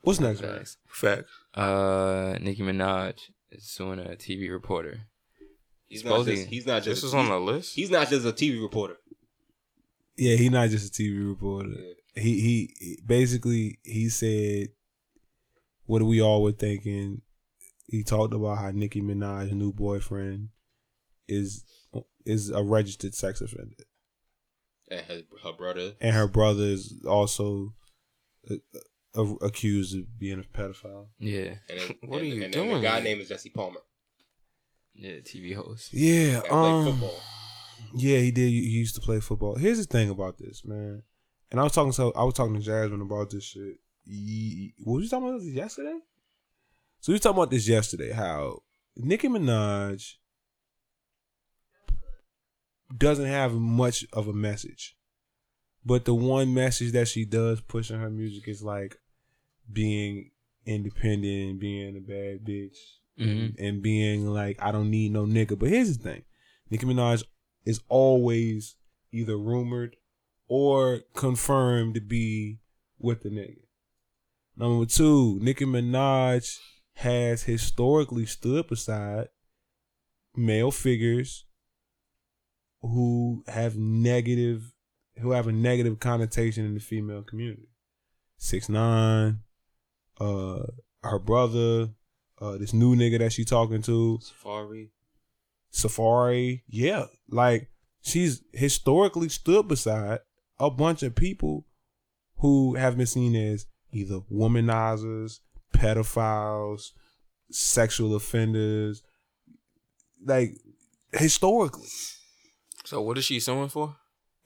[0.02, 0.58] What's next, man?
[0.58, 0.78] Facts.
[0.88, 1.32] Facts.
[1.54, 3.20] Uh, Nicki Minaj
[3.52, 5.02] is suing a TV reporter.
[5.88, 6.48] he's not just.
[6.48, 7.02] He's not just.
[7.02, 7.76] This is on the list.
[7.76, 8.98] He's not just a TV reporter.
[10.18, 11.72] Yeah, he not just a TV reporter.
[12.16, 14.70] He he- he basically he said
[15.86, 17.22] what we all were thinking.
[17.88, 20.50] He talked about how Nicki Minaj's new boyfriend
[21.28, 21.64] is
[22.26, 23.84] is a registered sex offender,
[24.90, 25.94] And her, her brother.
[26.00, 27.74] and her brother is also
[28.50, 28.56] uh,
[29.16, 31.08] uh, accused of being a pedophile.
[31.20, 31.56] Yeah.
[31.70, 32.82] And then, What and, are you and, then doing?
[32.82, 33.82] the guy name is Jesse Palmer.
[34.96, 35.92] Yeah, TV host.
[35.94, 37.20] Yeah, um, football.
[37.96, 38.50] Yeah, he did.
[38.50, 39.56] He used to play football.
[39.56, 41.04] Here's the thing about this, man.
[41.52, 43.80] And I was talking to I was talking to Jasmine about this shit.
[44.06, 45.98] Ye- What was you talking about this yesterday?
[47.00, 48.12] So we were talking about this yesterday.
[48.12, 48.64] How
[48.96, 50.16] Nicki Minaj
[52.96, 54.96] doesn't have much of a message,
[55.86, 58.98] but the one message that she does push in her music is like
[59.72, 60.32] being
[60.66, 62.78] independent and being a bad bitch
[63.20, 63.56] Mhm.
[63.60, 65.58] and being like I don't need no nigga.
[65.58, 66.24] But here's the thing:
[66.70, 67.24] Nicki Minaj
[67.66, 68.76] is always
[69.12, 69.96] either rumored
[70.48, 72.60] or confirmed to be
[73.00, 73.64] with the nigga.
[74.56, 76.60] Number two, Nicki Minaj
[76.96, 79.28] has historically stood beside
[80.36, 81.46] male figures
[82.82, 84.74] who have negative
[85.20, 87.70] who have a negative connotation in the female community.
[88.38, 89.40] Six nine,
[90.20, 90.64] uh
[91.02, 91.90] her brother,
[92.42, 94.92] uh this new nigga that she talking to, Safari.
[95.74, 97.06] Safari, yeah.
[97.30, 97.68] Like
[98.02, 100.20] she's historically stood beside
[100.60, 101.66] a bunch of people
[102.38, 105.40] who have been seen as either womanizers,
[105.76, 106.92] pedophiles,
[107.52, 109.02] sexual offenders.
[110.24, 110.52] Like
[111.12, 111.90] historically.
[112.86, 113.96] So what is she suing for?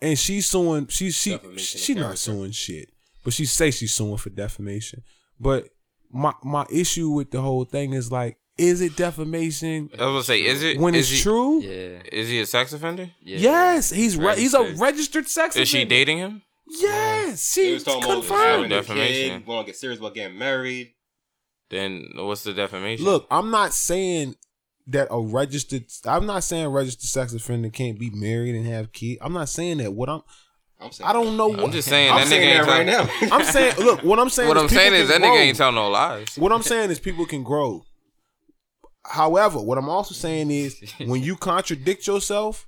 [0.01, 2.89] And she's suing she she Defamation of she's not suing shit.
[3.23, 5.03] But she say she's suing for defamation.
[5.37, 5.67] But
[6.09, 10.23] my my issue with the whole thing is like, is it defamation I was gonna
[10.23, 11.61] say, is it when is it's he, true?
[11.61, 11.99] Yeah.
[12.11, 13.09] Is he a sex offender?
[13.21, 13.37] yeah.
[13.37, 14.79] Yes, he's re- he's a Registered.
[14.81, 16.41] registered sex Is she dating him?
[16.69, 18.41] Yes, He she was talking about confirmed.
[18.41, 19.39] having a Defamation.
[19.39, 19.47] kid.
[19.47, 20.93] Want to get serious about getting married.
[21.69, 23.05] Then what's the defamation?
[23.05, 24.35] Look, I'm not saying
[24.87, 25.85] that a registered.
[26.05, 29.19] I'm not saying a registered sex offender can't be married and have kids.
[29.21, 29.93] I'm not saying that.
[29.93, 30.21] What I'm,
[30.79, 31.09] I'm saying.
[31.09, 31.53] I don't know.
[31.53, 32.85] I'm What, just saying I'm that nigga saying ain't that right
[33.29, 33.35] now.
[33.35, 33.75] I'm saying.
[33.79, 34.47] Look, what I'm saying.
[34.47, 35.39] What is I'm saying is can that nigga grow.
[35.41, 36.37] ain't telling no lies.
[36.37, 37.83] What I'm saying is people can grow.
[39.07, 42.67] However, what I'm also saying is when you contradict yourself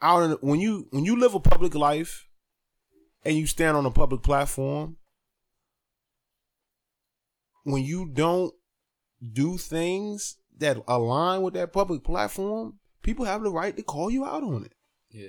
[0.00, 2.26] out in, when you when you live a public life
[3.24, 4.96] and you stand on a public platform,
[7.64, 8.52] when you don't
[9.32, 14.24] do things that align with that public platform, people have the right to call you
[14.24, 14.72] out on it.
[15.10, 15.28] Yeah.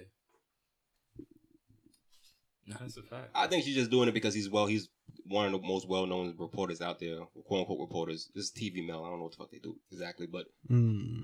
[2.68, 3.32] No, that's a fact.
[3.34, 4.68] I think she's just doing it because he's well.
[4.68, 4.89] He's
[5.25, 8.29] one of the most well-known reporters out there, quote unquote reporters.
[8.36, 9.03] This is TV Mail.
[9.05, 11.23] I don't know what the fuck they do exactly, but Hmm.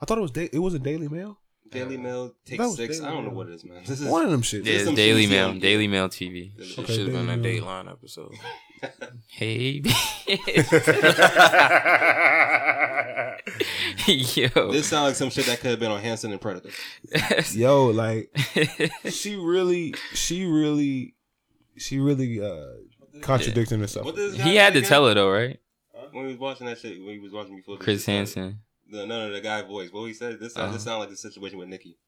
[0.00, 1.38] I thought it was da- it was a Daily Mail.
[1.70, 2.98] Daily Mail That takes six.
[2.98, 3.82] Daily I don't know what it is, man.
[3.86, 4.64] This is One of them shit.
[4.66, 6.52] Yeah, it's some Daily shit Mail, on- Daily Mail TV.
[6.56, 7.68] This It Okay, should have been a Daily Mail.
[7.68, 8.34] Dateline episode.
[9.28, 9.80] Hey,
[14.06, 16.70] yo, This sounds like some shit that could have been on Hansen and Predator.
[17.52, 18.30] Yo, like
[19.10, 21.14] she really, she really,
[21.76, 22.66] she really uh
[23.22, 24.06] contradicting herself.
[24.06, 24.88] What he had to again?
[24.88, 25.58] tell her though, right?
[26.12, 26.98] when he was watching that shit.
[27.04, 27.76] When he was watching before.
[27.78, 28.14] Chris shit.
[28.14, 28.60] Hansen.
[28.88, 29.90] No, no, no, the guy voice.
[29.92, 30.38] What he said.
[30.38, 30.68] This sounds.
[30.70, 30.78] Uh-huh.
[30.78, 31.98] sound like the situation with Nikki.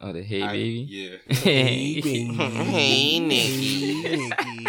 [0.00, 0.86] Oh, the Hey I- Baby.
[0.90, 1.16] Yeah.
[1.34, 4.66] Hey, Nikki.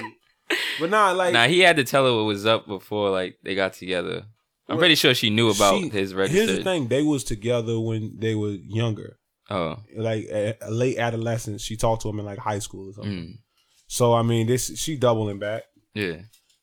[0.80, 3.56] But nah, like Nah, he had to tell her what was up before like they
[3.56, 4.26] got together.
[4.70, 7.80] I'm Well, pretty sure she knew about she- his Here's the thing: they was together
[7.80, 9.18] when they were younger,
[9.50, 11.62] Oh, like a, a late adolescence.
[11.62, 13.12] She talked to him in like high school or something.
[13.12, 13.38] mm,
[13.88, 15.64] So I mean, this she doubling back.
[16.00, 16.18] Yeah.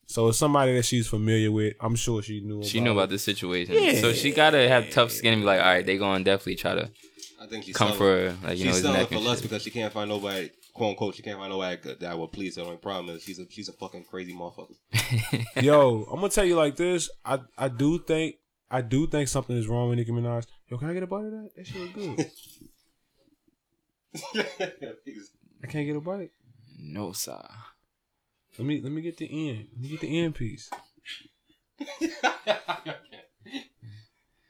[0.07, 1.73] So it's somebody that she's familiar with.
[1.79, 2.63] I'm sure she knew.
[2.63, 3.99] She knew about the situation, Yeah.
[4.01, 6.75] so she gotta have tough skin and be like, all right, they gonna definitely try
[6.75, 6.89] to
[7.41, 9.37] I think she's come selling- for her, like you she's his selling for and less
[9.39, 9.49] shit.
[9.49, 12.55] because she can't find nobody, quote unquote, she can't find nobody that- that will please
[12.55, 12.61] her.
[12.61, 14.75] The only problem is she's a she's a fucking crazy motherfucker.
[15.63, 17.09] Yo, I'm gonna tell you like this.
[17.25, 18.35] I I do think
[18.69, 20.45] I do think something is wrong with Nicki Minaj.
[20.69, 21.49] Yo, can I get a bite of that?
[21.55, 22.31] That shit was good.
[25.63, 26.31] I can't get a bite.
[26.79, 27.41] no, sir.
[28.57, 29.67] Let me let me get the end.
[29.73, 30.69] Let me get the end piece.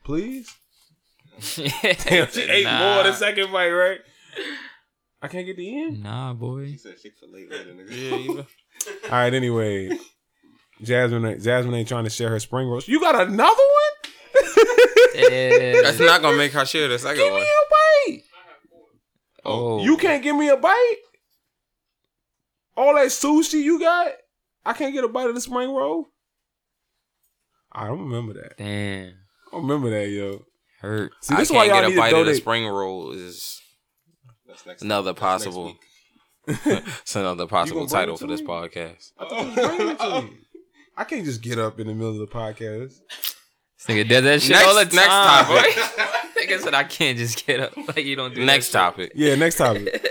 [0.04, 0.48] Please.
[1.56, 4.00] Damn, she ate more the second bite, right?
[5.22, 6.04] I can't get the end.
[6.04, 6.66] Nah, boy.
[6.66, 7.86] He said Chick Fil A later.
[7.92, 8.46] Yeah, you know.
[9.06, 9.34] All right.
[9.34, 9.90] Anyway,
[10.82, 12.88] Jasmine, ain't- Jasmine ain't trying to share her spring rolls.
[12.88, 14.12] You got another one?
[15.16, 18.22] That's not gonna make her share the second Give me a bite.
[19.46, 20.96] Oh, You can't give me a bite.
[22.78, 24.12] All that sushi you got,
[24.66, 26.08] I can't get a bite of the spring roll.
[27.72, 28.58] I don't remember that.
[28.58, 30.44] Damn, I don't remember that, yo.
[30.82, 31.12] hurt.
[31.22, 33.62] See, I this is can't why y'all get a bite of the spring roll is
[34.48, 34.82] That's next.
[34.82, 35.76] Another that's next possible.
[36.48, 39.12] it's another possible title for to this podcast.
[39.18, 40.38] I thought you was bringing it to me.
[40.98, 42.94] I can't just get up in the middle of the podcast.
[43.10, 45.46] This nigga does that shit Next- all the next time.
[45.46, 45.74] topic.
[46.50, 47.76] nigga said I can't just get up.
[47.88, 48.74] Like you don't do that Next shit.
[48.74, 49.12] topic.
[49.16, 50.02] Yeah, next topic.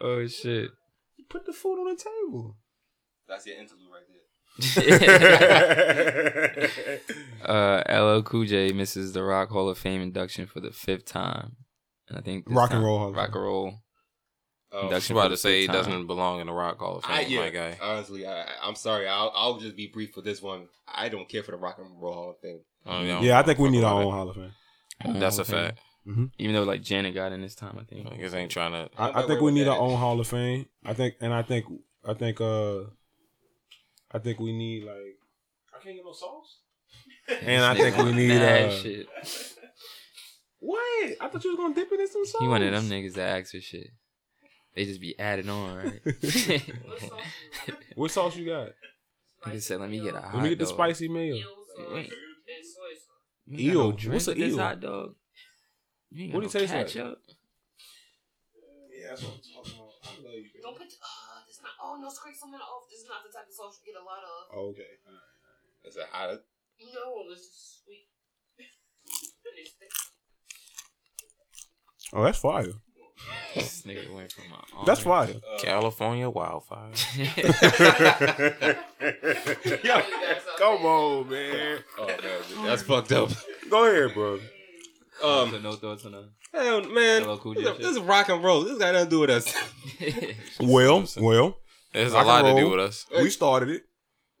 [0.00, 0.62] Oh, get, get it to me.
[0.62, 0.70] Shit.
[1.28, 2.56] Put the food on the table.
[3.28, 4.16] That's your interlude right there.
[7.48, 7.82] uh,
[8.18, 11.56] LL Cool J misses the Rock Hall of Fame induction for the fifth time,
[12.08, 13.74] and I think Rock and time- Roll Hall of Rock and roll.
[14.72, 15.74] Oh, I was Induction about to say he time.
[15.76, 17.76] doesn't belong in the Rock Hall of Fame, I, yeah, my guy.
[17.82, 19.08] honestly, I, I- I'm sorry.
[19.08, 20.68] I'll, I'll just be brief for this one.
[20.86, 22.60] I don't care for the Rock and Roll Hall of Fame.
[22.86, 24.52] Oh, yeah, Yeah, I think we need our own Hall of Fame.
[25.18, 25.70] That's a Hall
[26.10, 26.26] of Fame.
[26.28, 26.40] fact.
[26.40, 28.08] Even though like Janet got in this time, I think.
[28.08, 28.88] Niggas ain't trying to.
[28.98, 30.66] I, I I'm think we need with our own Hall of Fame.
[30.84, 31.66] I think, and I think,
[32.06, 32.80] I think, uh,
[34.12, 35.18] I think we need like,
[35.74, 36.58] I can't get no sauce.
[37.42, 38.28] And I think we need.
[38.30, 39.06] Mad Uh, shit.
[40.58, 41.10] what?
[41.20, 42.40] I thought you was gonna dip it in some sauce.
[42.42, 43.88] He one of them niggas that acts for shit.
[44.74, 46.00] They just be adding on, right?
[47.96, 48.70] What sauce you got?
[49.46, 51.36] Nigga said, "Let me get a hot Let me get the dog." spicy mayo.
[51.92, 52.12] Wait.
[53.46, 54.48] You Ew, got no drink what's an eel?
[54.48, 55.14] this hot dog?
[56.10, 56.86] You ain't What do no you taste like?
[56.86, 57.18] ketchup?
[58.90, 59.94] Yeah, that's what I'm talking about.
[60.04, 60.60] I love you.
[60.62, 60.86] Don't put.
[60.86, 61.72] Uh, this not.
[61.82, 62.84] Oh no, scrape someone off.
[62.90, 64.50] This is not the type of sauce you get a lot of.
[64.54, 64.98] Oh, okay.
[65.86, 66.40] Is it hot?
[66.94, 68.06] No, this is sweet.
[72.12, 72.66] Oh, that's fire.
[73.54, 75.28] This nigga went from my That's arm.
[75.28, 75.40] fire.
[75.60, 76.90] California wildfire.
[79.84, 80.02] Yo,
[80.58, 81.78] come on, man.
[81.98, 82.16] Oh man,
[82.66, 83.30] that's fucked up.
[83.68, 84.40] Go ahead, bro.
[85.22, 86.28] Um, So no thoughts on that.
[86.52, 88.62] hell, man, Cool this, is- this is rock and roll.
[88.62, 89.54] This got nothing to do with us.
[90.60, 91.58] Well, well,
[91.92, 93.06] There's a Rock and lot to do with us.
[93.16, 93.82] we started it.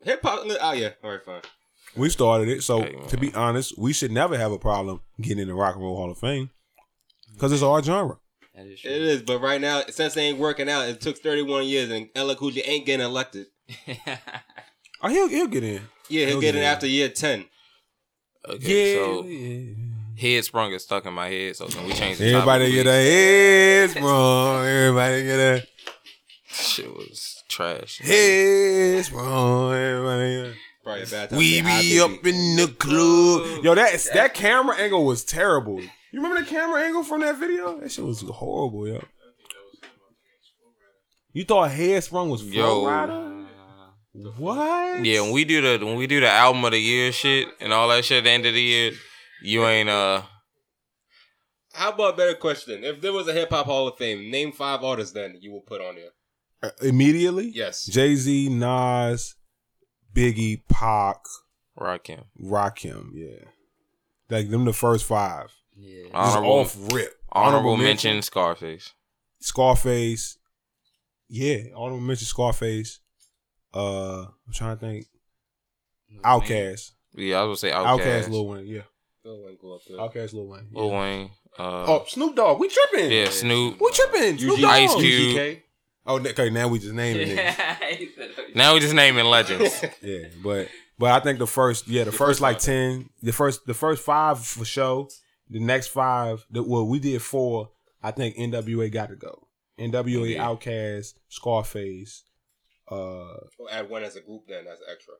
[0.02, 0.40] Hip hop.
[0.60, 0.90] Oh yeah.
[1.04, 1.42] All right, fine.
[1.96, 2.62] We started it.
[2.62, 5.74] So, Hey, to be honest, we should never have a problem getting in the Rock
[5.74, 6.50] and Roll Hall of Fame
[7.34, 8.16] because it's our genre.
[8.54, 11.64] That is It is, but right now, since they ain't working out, it took 31
[11.66, 13.46] years, and LL Cool J ain't getting elected.
[15.02, 15.82] Oh, he'll he'll get in.
[16.08, 16.70] Yeah, he'll Oh, get it yeah.
[16.72, 17.44] after year 10.
[18.48, 19.04] Okay, Yeah.
[19.04, 19.74] so yeah.
[20.20, 21.56] Head sprung is stuck in my head.
[21.56, 23.10] So can we change the Everybody topic, get a please?
[23.12, 24.66] head sprung.
[24.66, 25.66] Everybody get a
[26.52, 27.98] Shit was trash.
[27.98, 29.72] head sprung.
[29.74, 31.38] Everybody get a Probably a bad time.
[31.38, 33.64] We to say be up in the club.
[33.64, 35.80] Yo, that that camera angle was terrible.
[35.80, 37.78] You remember the camera angle from that video?
[37.80, 39.02] That shit was horrible, yo.
[41.32, 42.86] You thought Headsprung was Flow Yo.
[42.86, 43.46] Rider?
[44.36, 45.04] What?
[45.04, 47.72] Yeah, when we do the when we do the album of the year shit and
[47.72, 48.92] all that shit at the end of the year,
[49.42, 50.22] you ain't uh
[51.72, 52.84] How about a better question?
[52.84, 55.60] If there was a hip hop Hall of Fame, name five artists then you will
[55.62, 56.10] put on there.
[56.62, 57.50] Uh, immediately?
[57.54, 57.86] Yes.
[57.86, 59.34] Jay Z, Nas,
[60.14, 61.16] Biggie, Pac,
[61.78, 62.24] Rakim.
[62.42, 63.10] Rakim.
[63.14, 63.44] Yeah,
[64.28, 65.50] like them the first five.
[65.74, 66.02] Yeah.
[66.02, 67.14] Just Honorable off rip.
[67.32, 68.92] honorable mention Scarface.
[69.40, 70.36] Scarface.
[71.28, 73.00] Yeah, honorable mention Scarface.
[73.72, 75.06] Uh, I'm trying to think.
[76.24, 76.90] Outkast.
[77.14, 78.32] Yeah, I was gonna say Outcast, Outkast.
[78.32, 78.66] Lil Wayne.
[78.66, 78.82] Yeah,
[79.24, 79.98] Lil Wayne go up there.
[79.98, 80.68] Outkast, Lil Wayne.
[80.72, 80.80] Yeah.
[80.80, 81.30] Lil Wayne.
[81.58, 82.58] Uh, Oh, Snoop Dogg.
[82.60, 83.10] We tripping.
[83.10, 83.80] yeah, Snoop.
[83.80, 84.38] We tripping.
[84.38, 84.70] Snoop UG, Dogg.
[84.70, 85.36] Ice Cube.
[85.36, 85.62] UGK.
[86.06, 86.50] Oh, okay.
[86.50, 88.08] Now we just naming niggas.
[88.54, 89.84] Now we just naming legends.
[90.02, 92.62] Yeah, but but I think the first yeah the The first, first like five.
[92.62, 95.08] ten the first the first five for show
[95.48, 97.70] the next five the, well we did four
[98.02, 99.46] I think NWA got to go
[99.78, 100.46] NWA Yeah.
[100.46, 102.24] Outkast Scarface
[102.90, 105.14] uh We'll add one as a group then as extra.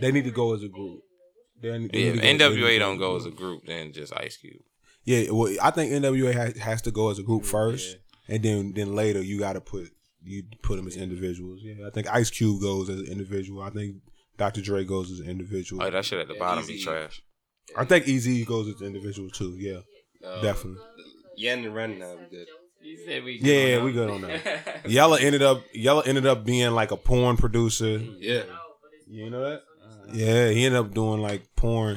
[0.00, 1.02] they need to go as a group
[1.62, 4.12] They need- they Yeah, if to go- NWA don't go as a group, then just
[4.16, 4.60] Ice Cube.
[5.04, 7.96] yeah well I think NWA has, has to go as a group first
[8.28, 9.90] and then then later you got to put
[10.24, 13.70] you put them as individuals yeah I think Ice Cube goes as an individual I
[13.70, 13.96] think
[14.36, 14.60] Dr.
[14.60, 16.84] Dre goes as an individual Oh, that shit at the Yeah, bottom be Easy.
[16.84, 17.22] trash.
[17.76, 19.80] I think Eazy goes as an individual too yeah
[20.28, 20.82] Um, definitely.
[21.36, 22.48] Yen and Ren now we good.
[22.82, 24.82] He said we Yeah, we good on that.
[24.96, 27.98] Yella ended up Yella ended up being like a porn producer.
[28.18, 28.42] Yeah.
[29.08, 29.62] You know that?
[30.12, 31.96] Yeah, he ended up doing like porn,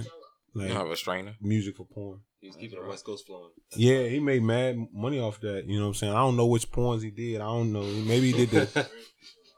[0.54, 1.36] You like don't have a strainer.
[1.42, 2.20] music for porn.
[2.42, 3.52] He was keeping the West Coast flowing.
[3.76, 5.66] Yeah, he made mad money off that.
[5.66, 6.14] You know what I'm saying?
[6.14, 7.42] I don't know which porns he did.
[7.42, 7.84] I don't know.
[7.84, 8.90] Maybe he did the.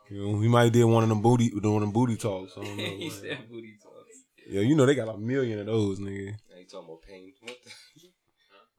[0.09, 2.51] You know, he might did one of them booty, one of them booty talks.
[2.57, 2.83] I don't know.
[2.99, 3.11] he man.
[3.17, 4.11] said booty talks.
[4.45, 6.33] Yeah, you know they got a million of those, nigga.
[6.49, 7.31] Now you talking about pain.
[7.39, 7.69] What the?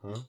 [0.02, 0.08] Huh?
[0.08, 0.20] No, I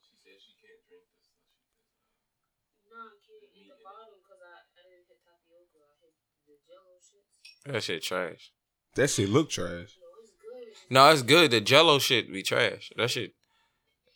[3.20, 5.84] can't eat the bottom because I, I didn't hit tapioca.
[5.84, 6.16] I hit
[6.48, 7.74] the jello shit.
[7.74, 8.53] That shit trash.
[8.96, 9.70] That shit look trash.
[9.70, 9.80] No,
[10.22, 10.92] it's good.
[10.94, 11.52] No, it's good.
[11.52, 12.92] The Jello shit be trash.
[12.98, 13.34] That shit.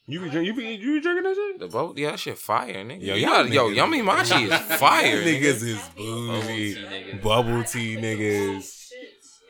[0.10, 1.60] You be drink, you be you be drinking that shit?
[1.60, 3.02] The boat, yeah, that shit fire, nigga.
[3.02, 5.22] Yo, Yo, yo, yo Yummy Machi is fire.
[5.22, 5.63] Niggas nigga.
[5.63, 8.74] is bougie, bubble tea niggas.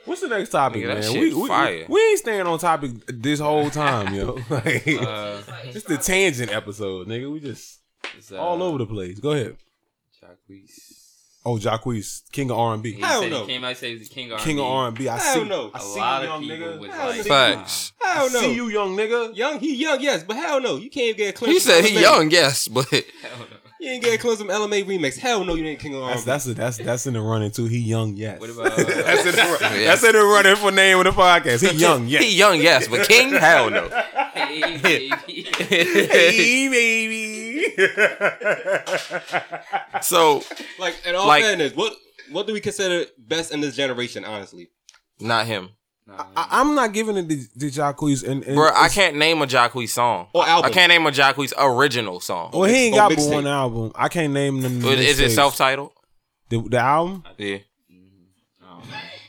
[0.06, 1.12] What's the next topic, Nigga, that man?
[1.12, 1.86] shit We, we, fire.
[1.90, 4.40] we ain't staying on topic this whole time, yo.
[4.50, 7.30] like, Uh, it's the tangent episode, nigga.
[7.32, 7.82] We just
[8.32, 9.20] uh, all over the place.
[9.20, 9.58] Go ahead.
[10.24, 11.07] Jacquees.
[11.50, 13.42] Oh, Jacquees, king of R and B, He Hell said no.
[13.46, 14.88] He came out and said he's the king of king of R R&B.
[14.88, 15.10] and B.
[15.10, 15.72] I Hell see, no.
[15.74, 16.80] I A see lot you, of young people nigga.
[16.80, 17.24] was Hell like, no.
[17.24, 17.94] Facts.
[18.04, 18.40] I Hell no.
[18.42, 19.36] see you, young nigga.
[19.38, 20.76] Young, he young, yes, but hell no.
[20.76, 23.04] You can't get a He said he young, yes, but Hell
[23.40, 23.46] no.
[23.80, 25.18] You ain't get a Clemson Ella Mai remix.
[25.20, 26.14] Hell no, you ain't King of R&B.
[26.16, 27.66] That's that's a, that's that's in the running too.
[27.66, 28.40] He young, yes.
[28.42, 29.86] What about, uh, that's in the run- Yeah.
[29.86, 31.70] that's in the running for name of the podcast.
[31.72, 32.24] He young, yes.
[32.24, 33.88] he young, yes, but King, hell no.
[34.34, 35.44] Hey, baby.
[35.64, 37.07] hey, baby.
[40.02, 40.44] so,
[40.80, 41.94] like, in all Like- fairness, what
[42.32, 44.26] what do we consider best in this generation?
[44.26, 44.70] Honestly,
[45.20, 45.70] Not him,
[46.06, 48.70] Nah, I, I'm not giving it to, to Jacquees and, and bro.
[48.74, 50.28] I can't name a Jacquees song.
[50.34, 50.70] Or album.
[50.70, 52.52] I can't name a Jacquees original song.
[52.54, 53.34] Well, he ain't got but mixtape.
[53.34, 53.92] one album.
[53.96, 54.84] I can't name them.
[54.86, 55.92] Is- Is it self-titled?
[56.50, 57.24] The, the album?
[57.38, 57.58] Yeah.
[58.64, 58.82] Oh,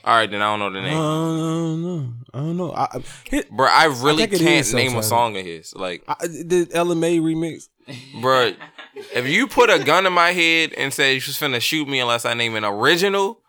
[0.04, 0.94] All right, then I don't know the I name.
[0.94, 2.12] don't know.
[2.34, 2.72] I don't know.
[2.72, 5.74] I, I, hit, Bro, I really think it can't name a song of his.
[5.74, 7.68] Like, I, the Ella Mai remix.
[8.20, 8.52] Bro,
[9.14, 12.00] if you put a gun in my head and say you was finna shoot me
[12.00, 13.40] unless I name an original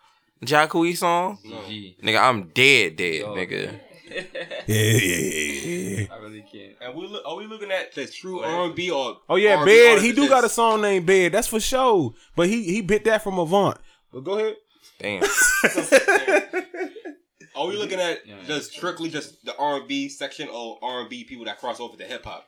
[0.46, 2.02] Jacquees song, GG.
[2.02, 3.80] nigga, I'm dead, dead, Oh, nigga.
[4.10, 4.22] Yeah,
[4.66, 6.06] yeah, yeah, yeah.
[6.12, 6.74] I really can't.
[6.82, 9.18] and we look, are we looking at the true R&B or?
[9.30, 10.02] Oh yeah, R&B Bed.
[10.02, 11.32] He do got a song named Bed.
[11.32, 12.14] That's for sure.
[12.36, 13.78] But he he bit that from Avant.
[14.12, 14.56] But go ahead.
[14.98, 15.24] Damn.
[17.56, 18.36] Are we looking at Yeah.
[18.48, 22.48] just strictly just the R&B section or R&B people that cross over to hip hop?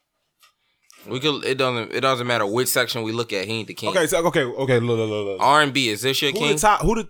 [1.08, 1.44] We could.
[1.46, 1.94] It doesn't.
[1.94, 3.46] It doesn't matter which section we look at.
[3.46, 3.90] He ain't the king.
[3.90, 4.80] Okay, so okay, okay.
[4.80, 5.42] Look, look, look, look.
[5.42, 6.52] R and B is this your Who king?
[6.56, 6.82] the top?
[6.82, 7.10] Who the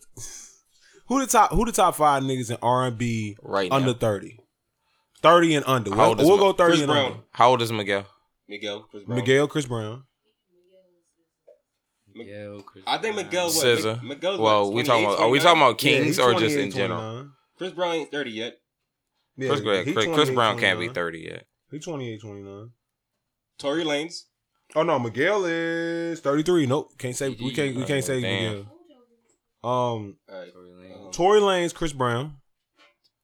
[1.08, 1.52] who the top?
[1.52, 3.76] Who the top five niggas in R and B Right now.
[3.78, 4.40] under thirty?
[5.22, 5.92] Thirty and under.
[5.92, 7.06] How We'll, old is we'll Ma- go thirty Chris and Brown.
[7.12, 7.18] under.
[7.34, 8.06] How old is Miguel?
[8.48, 9.20] Miguel, Chris Brown.
[9.20, 10.04] Miguel, Chris Brown.
[12.14, 14.04] Miguel, Chris I think Miguel was SZA.
[14.04, 15.24] Miguel's Well, what, we talking 28, about.
[15.26, 17.30] Are we talking about kings he or just in general?
[17.58, 18.58] Chris Brown ain't thirty yet.
[19.38, 21.46] Yeah, Chris, Brown- Chris, Chris 28, Brown can't be thirty yet.
[21.72, 22.70] He 28, 29.
[23.62, 24.24] Tory Lanez.
[24.76, 26.66] Oh no, Miguel is thirty three.
[26.66, 28.50] Nope, can't say we can't we can't say Damn.
[28.52, 28.66] Miguel.
[29.64, 30.52] Um, All right.
[30.54, 31.12] Tory Lanez.
[31.12, 32.38] Tory Lanez, Chris Brown.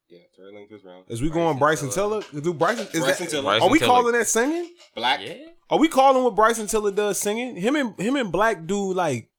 [0.09, 1.03] Yeah, Tory Lanez, Chris Brown.
[1.07, 2.21] Is we going Bryson Bryson Tiller?
[2.41, 2.87] Do Bryson?
[2.93, 3.43] Is Bryson that, Tiller.
[3.43, 3.89] Bryson Are we Tiller.
[3.91, 4.69] calling that singing?
[4.95, 5.21] Black.
[5.23, 5.33] Yeah.
[5.69, 7.55] Are we calling what Bryson Tiller does singing?
[7.55, 9.29] Him and him and Black do like,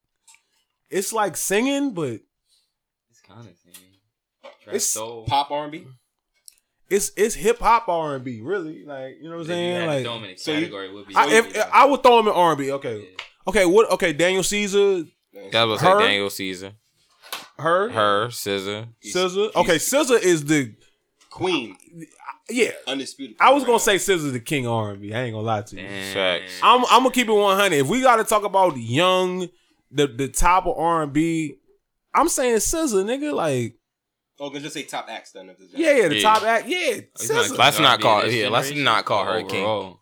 [0.90, 2.20] it's like singing, but
[3.10, 3.90] It's kind of singing.
[4.66, 5.24] It's soul.
[5.26, 5.86] Pop R&B.
[6.90, 8.84] It's it's hip hop R and B, really.
[8.84, 9.86] Like you know what I'm saying?
[9.86, 11.14] Like to throw him in a so you- category would be.
[11.14, 12.72] I, if, R&B, I would throw him in R and B.
[12.72, 13.24] Okay, Yeah.
[13.48, 13.66] okay.
[13.66, 13.90] What?
[13.92, 15.04] Okay, Daniel Caesar,
[15.52, 15.96] That was Her?
[15.96, 16.72] like Daniel Caesar,
[17.58, 18.86] her, her, SZA.
[19.04, 19.54] SZA.
[19.56, 20.74] Okay, SZA is the
[21.30, 21.76] Queen.
[22.48, 22.70] yeah.
[22.86, 23.36] Undisputed.
[23.38, 25.12] I was gonna say SZA's the king of R and B.
[25.12, 25.86] I ain't gonna lie to you.
[25.86, 26.14] Damn.
[26.14, 26.52] Facts.
[26.62, 27.76] I'm I'm gonna keep it 100.
[27.76, 29.48] If we gotta talk about young,
[29.90, 31.56] the the top of R and B,
[32.14, 33.34] I'm saying SZA, nigga.
[33.34, 33.74] Like
[34.40, 35.48] Oh, can just say top acts then.
[35.50, 36.22] If there's yeah, yeah, the Yeah.
[36.22, 37.58] top act, yeah, not SZA.
[37.58, 39.64] Let's not R&B call- yeah, let's not call her king.
[39.64, 40.00] Overall.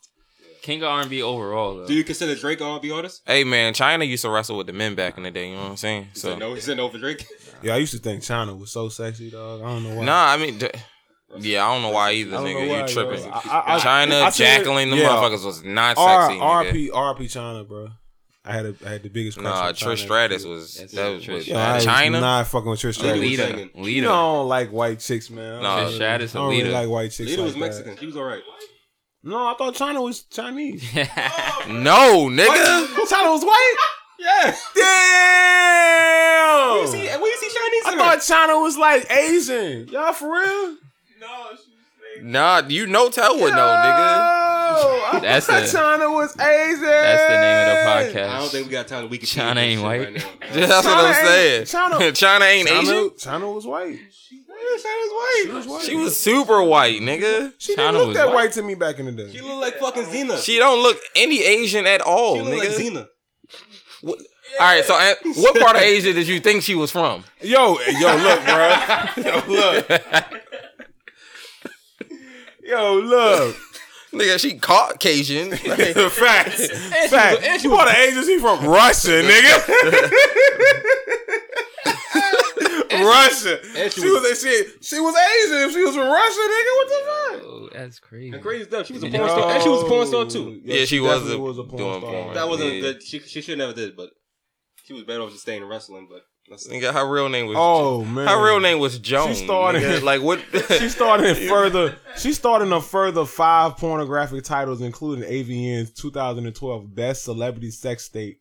[0.62, 1.87] King of R&B overall though.
[1.87, 3.22] Do you consider Drake an R&B artist?
[3.26, 5.51] Hey man, Chyna used to wrestle with the men back in the day.
[5.51, 6.09] You know what I'm saying?
[6.12, 6.55] He So no.
[6.55, 7.24] He said no for Drake.
[7.62, 9.62] Yeah, I used to think Chyna was so sexy, dog.
[9.62, 10.05] I don't know why.
[10.05, 10.68] nah, I mean, d-
[11.39, 12.68] yeah, I don't know why either, I don't know nigga.
[12.68, 13.24] why, You tripping?
[13.24, 13.30] yo.
[13.30, 15.09] I- I- I- Chyna, I seen it- Jacqueline, them yeah.
[15.09, 16.39] motherfuckers was not R- sexy.
[16.41, 16.70] nigga.
[16.70, 17.89] RP RP Chyna, bro.
[18.47, 19.38] I had a I had the biggest.
[19.38, 21.86] crush Nah, on Trish Stratus was That's that it, was Trish was- Yeah, I was
[21.86, 22.20] Chyna.
[22.20, 23.20] not fucking with Trish Stratus.
[23.20, 23.42] Lita.
[23.42, 23.70] Leader, singing.
[23.74, 24.07] You leader.
[24.09, 25.62] don't like white chicks, man.
[25.62, 25.74] Nah.
[25.76, 27.30] I don't Trish Stratus I a don't really like white chicks.
[27.30, 27.61] Lita like was that.
[27.61, 27.97] Mexican.
[27.99, 28.42] She was alright.
[29.22, 30.82] No, I thought Chyna was Chinese.
[31.68, 32.86] No, nigga.
[33.07, 33.74] Chyna was white.
[34.20, 34.57] Yeah.
[34.74, 36.70] Damn.
[36.72, 37.82] Where you see, where you see Chinese?
[37.86, 38.18] I in thought?
[38.18, 39.88] Chyna was like Asian.
[39.88, 40.76] Y'all for real?
[41.20, 44.45] No, she was Nah, you know tell what no, nigga.
[44.67, 45.21] Nigga.
[45.23, 46.81] That's thought the- Chyna was Asian.
[46.83, 48.29] That's the name of the podcast.
[48.31, 49.53] I don't think we got time to Wikipedia.
[49.55, 50.01] Chyna ain't white.
[50.01, 50.23] Right now.
[50.53, 51.91] That's what Chyna I'm ain't- saying.
[51.91, 51.99] Chyna-
[52.41, 53.11] Chyna ain't Chyna, Asian.
[53.11, 53.99] Chyna was white.
[54.29, 55.43] Yeah, Chyna's white.
[55.45, 55.83] She was white.
[55.85, 57.53] She was super white, nigga.
[57.59, 58.35] She Chyna didn't look that white.
[58.35, 59.31] white to me back in the day.
[59.33, 60.37] She look like fucking Xena.
[60.43, 62.59] She, She don't look any Asian at all, look nigga.
[62.59, 63.07] like Xena.
[64.03, 64.19] What-
[64.61, 67.25] All right, so uh, what part of Asia did you think she was from?
[67.43, 68.77] Yo, yo, look, bro.
[69.23, 70.03] Yo, look.
[72.62, 73.57] Yo, look.
[74.19, 75.51] Nigga, she Caucasian.
[75.57, 76.69] Facts.
[76.71, 77.61] and Facts.
[77.62, 80.12] she You bought an agency from Russia, nigga.
[82.91, 83.59] Russia.
[83.77, 85.69] And She she was she, she was Asian.
[85.69, 87.43] If she was from Russia, nigga, what the fuck?
[87.45, 88.33] Oh, that's crazy.
[88.35, 88.87] And crazy stuff.
[88.87, 89.51] She was a porn star.
[89.51, 90.61] And she was a porn star too.
[90.64, 92.12] Yeah, she was definitely a- was a porn doing star.
[92.23, 92.35] porn.
[92.35, 92.81] That wasn't Yeah.
[92.81, 93.03] good.
[93.03, 94.11] She she should never did, but
[94.85, 96.09] she was better off just staying in wrestling.
[96.11, 97.57] But that's Nigga, her real name was.
[97.59, 99.34] Oh man, her real name was Joan.
[99.34, 100.03] She started- nigga.
[100.05, 100.40] like what?
[100.78, 101.97] She started in further.
[102.16, 108.40] She started in a further five pornographic titles, including AVN's 2012 Best Celebrity Sex Tape,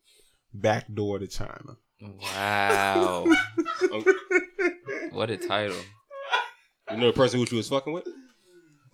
[0.54, 3.24] "Backdoor to Chyna." Wow.
[3.92, 4.04] Um,
[5.12, 5.76] what a title.
[6.90, 8.06] you know the person who she was fucking with?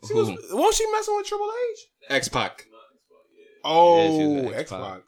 [0.08, 0.56] She was, Who?
[0.56, 1.78] wasn't she messing with Triple H?
[2.10, 2.64] X Pac.
[3.64, 4.80] Oh, Yeah, she X X-Pac.
[4.80, 5.00] Pac.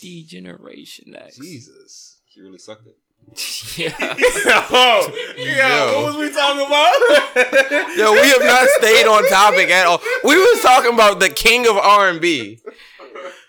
[0.00, 1.36] D-Generation X.
[1.38, 2.20] Jesus.
[2.28, 2.96] She really sucked it.
[3.76, 3.92] yeah.
[3.98, 5.90] oh, yeah.
[5.90, 6.02] Yo.
[6.02, 7.96] What was we talking about?
[7.96, 10.00] Yo, we have not stayed on topic at all.
[10.24, 12.60] We was talking about the king of R and B.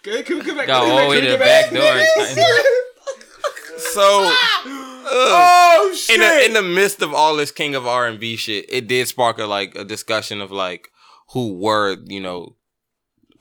[0.04, 0.68] Can, can we come back?
[0.68, 2.68] Got all the way to the get back door.
[3.78, 4.34] So, ugh.
[5.06, 6.16] oh shit!
[6.16, 8.88] in the in the midst of all this king of R and B shit, it
[8.88, 10.90] did spark a like a discussion of like
[11.30, 12.56] who were you know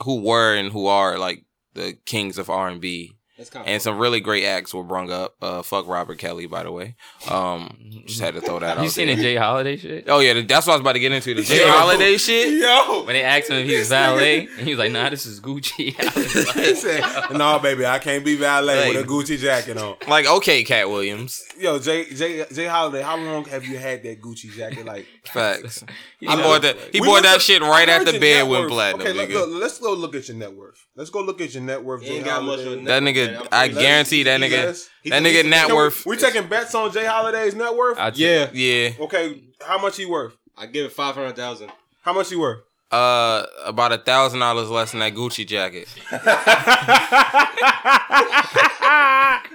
[0.05, 3.16] who were and who are like the kings of R and B.
[3.39, 5.35] That's kind And some really great acts were brung up.
[5.43, 6.97] Uh, fuck Robert Kelly, by the way.
[7.31, 7.77] Um,
[8.07, 8.83] just had to throw that out.
[8.83, 9.17] You seen there.
[9.17, 9.37] the J.
[9.37, 10.05] Holiday shit?
[10.09, 11.35] Oh yeah, that's what I was about to get into.
[11.35, 11.71] The Jay Yo.
[11.71, 12.55] Holiday shit.
[12.63, 15.27] Yo, When they asked him if he was valet, and he was like, "Nah, this
[15.27, 19.09] is Gucci." I he like, said, "No, baby, I can't be valet Like- with a
[19.09, 21.43] Gucci jacket on." Like, okay, Katt Williams.
[21.59, 22.67] Yo, Jay, Jay, J.
[22.67, 24.85] Holiday, how long have you had that Gucci jacket?
[24.87, 25.85] Like, Facts.
[26.21, 26.77] he I bought that.
[26.93, 29.13] He bought that up- shit right heard at the your bed net when platinum, Okay,
[29.13, 29.35] let, nigga.
[29.35, 30.87] look, let's go look at your net worth.
[30.95, 32.03] Let's go look at your net worth.
[32.03, 32.75] Jay ain't got much Holiday.
[32.77, 33.49] of a That net nigga, worth.
[33.53, 36.07] I guarantee that nigga, that nigga net Can we- worth.
[36.07, 37.05] We, taking bets on J.
[37.05, 37.99] Holiday's net worth?
[37.99, 40.37] I'd- Yeah, Yeah, okay, how much he worth?
[40.57, 41.71] I give it five hundred thousand.
[42.03, 42.61] How much he worth?
[42.93, 45.89] uh, about a thousand dollars less than that Gucci jacket.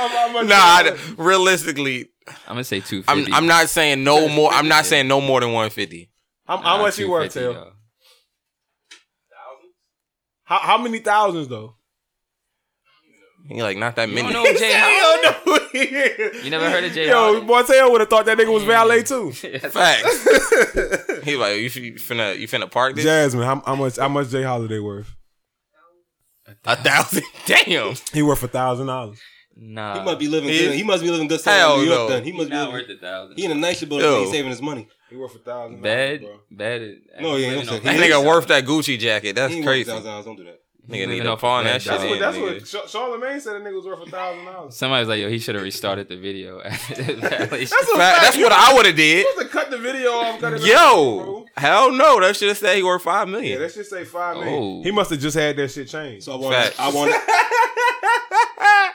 [0.00, 2.10] Nah, I, realistically,
[2.46, 3.26] I'm gonna say two I'm.
[3.34, 4.52] I'm not saying no more.
[4.52, 6.10] I'm not saying no more than one fifty.
[6.46, 7.72] How, how much he worth, Tail?
[10.44, 11.74] How, how many thousands though?
[13.48, 14.32] He like not that You many.
[14.32, 14.72] don't know J.
[14.74, 16.40] Holiday?
[16.44, 17.46] You never heard of Jay Yo, Holiday?
[17.46, 19.32] boy, Tail would have thought that nigga was valet too.
[19.70, 21.22] Facts.
[21.24, 23.96] he like you, you finna you finna park this Jasmine, how, how much?
[23.96, 24.42] How much J.
[24.42, 25.14] Holiday worth?
[26.64, 27.22] a thousand.
[27.46, 27.94] Damn.
[28.12, 29.18] He worth a thousand dollars.
[29.60, 30.74] Nah, He must be living He- good.
[30.76, 31.98] He must be living good stuff Hell in New York.
[31.98, 32.08] no.
[32.08, 32.54] Then he He's must be.
[32.56, 33.36] not Living, worth a thousand.
[33.36, 34.06] he in a nice building.
[34.06, 34.20] Yo.
[34.20, 34.88] He's saving his money.
[35.10, 35.82] He worth a thousand.
[35.82, 36.40] Bad, bro.
[36.50, 36.80] bad.
[37.20, 39.34] No, yeah, living I'm saying off- he That nigga worth that Gucci jacket.
[39.34, 39.90] That's He ain't crazy.
[39.90, 40.24] worth $1,000.
[40.24, 40.60] Don't do that.
[40.88, 41.92] Nigga Living need to off fall on that that shit.
[41.92, 42.12] That's what.
[42.14, 42.54] in, That's nigga.
[42.54, 42.88] what.
[42.88, 43.56] Char- Charlamagne said.
[43.56, 44.74] A nigga was worth a thousand dollars.
[44.74, 46.62] Somebody's like, yo, he should have restarted the video.
[46.62, 47.20] That's a Fact,
[47.60, 48.22] fact.
[48.22, 49.26] That's what I would have did.
[49.26, 50.40] supposed to cut the video off.
[50.40, 51.46] Cut it Yo, bro.
[51.58, 52.20] hell no.
[52.20, 53.44] That should have said he worth five million.
[53.50, 53.68] Yeah, million.
[53.68, 54.54] that should say five million.
[54.62, 54.82] Oh.
[54.82, 56.24] He must have just had that shit changed.
[56.24, 56.54] So I want.
[56.54, 56.76] Facts.
[56.80, 57.12] I want.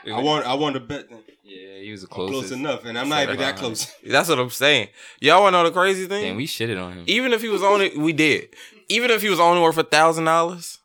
[0.06, 0.46] I want.
[0.46, 1.10] I want to bet.
[1.10, 1.20] Then.
[1.44, 2.48] Yeah, he was the I'm closest.
[2.50, 3.94] close enough, and I'm not even that close.
[4.06, 4.88] That's what I'm saying.
[5.20, 6.24] Y'all want to know the crazy thing?
[6.24, 7.04] Damn, we shitted on him.
[7.08, 8.50] Even if he was only, we did.
[8.90, 10.80] Even if he was only worth a thousand dollars,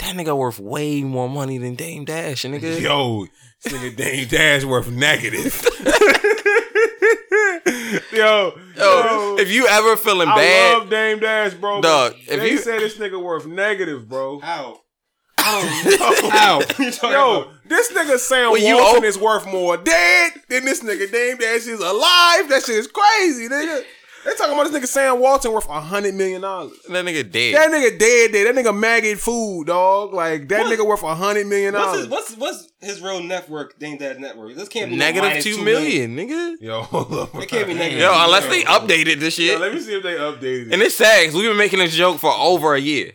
[0.00, 2.80] that nigga worth way more money than Dame Dash, nigga.
[2.88, 3.26] Yo,
[3.62, 5.66] this nigga Dame Dash worth negative.
[8.12, 10.38] yo, Yo, if you ever feeling bad.
[10.38, 11.80] I bad, love Dame Dash, bro.
[11.80, 14.40] Dog, if they you- say this nigga worth negative, bro.
[14.40, 14.80] How?
[15.40, 16.60] How?
[16.78, 17.48] You talking Yo, about?
[17.66, 21.38] this nigga Sam Well, you Walton owe- is worth more dead than this nigga Dame
[21.38, 22.48] Dash is alive.
[22.50, 23.82] That shit is crazy, nigga.
[24.24, 26.72] They talking about this nigga Sam Walton worth a hundred million dollars.
[26.88, 27.54] that nigga dead.
[27.54, 28.54] That nigga dead dead.
[28.54, 30.12] That nigga maggot food, dog.
[30.12, 30.78] Like that What?
[30.78, 32.00] nigga worth a hundred million What's dollars.
[32.00, 33.78] his, what's what's his real network?
[33.78, 34.54] Dame Dad's network.
[34.56, 36.56] This can't be no Negative minus two million, nigga.
[36.60, 37.34] Yo, hold up.
[37.36, 38.00] It can't be negative.
[38.02, 39.60] Yo, unless they updated this Yo, shit.
[39.60, 40.72] let me see if they updated it.
[40.74, 43.12] And it's sad 'cause we've been making this joke for over a year.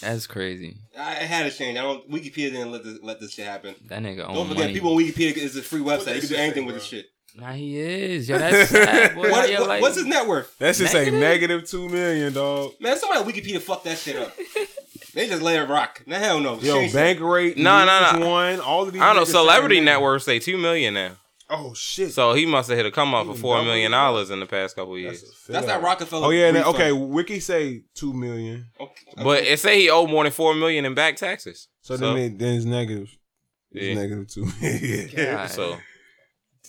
[0.00, 0.76] That's crazy.
[0.98, 1.78] I had to change.
[1.78, 2.10] I don't.
[2.10, 3.74] Wikipedia didn't let this let this shit happen.
[3.88, 4.72] That nigga Don't forget, money.
[4.72, 6.14] people on Wikipedia is a free website.
[6.16, 6.78] You can do anything say, with bro?
[6.78, 7.06] this shit.
[7.36, 8.28] Nah, he is.
[8.28, 9.30] Yo, that's sad, boy.
[9.30, 10.56] What, you what- like- what's his net worth?
[10.58, 11.20] that shit say Negative?
[11.20, 12.72] negative two million, dog.
[12.80, 14.36] Man, somebody on Wikipedia fucked that shit up.
[15.14, 16.02] they just let it rock.
[16.06, 16.58] Nah, hell no.
[16.60, 17.56] Yo, Change bank rate.
[17.56, 18.28] Nah, nah, News nah.
[18.30, 19.00] One, all of these.
[19.00, 19.22] I don't know.
[19.22, 19.84] niggas say Celebrity negative.
[20.00, 21.12] net worth say two million now.
[21.52, 22.12] Oh shit.
[22.12, 23.96] So he must have hit a come up for Even four double million that.
[23.98, 25.22] dollars in the past couple That's, years.
[25.22, 25.52] a.
[25.52, 25.80] That's fail.
[25.80, 26.26] that Rockefeller.
[26.26, 26.74] Oh yeah, that, refund.
[26.76, 26.92] okay.
[26.92, 28.66] Wiki say two million.
[28.78, 29.02] Okay.
[29.16, 31.66] But it say he owed more than four million in back taxes.
[31.80, 33.16] So, So- then, it, then it's negative.
[33.72, 33.94] It's Yeah.
[33.94, 35.10] negative two million.
[35.36, 35.50] God.
[35.50, 35.76] So,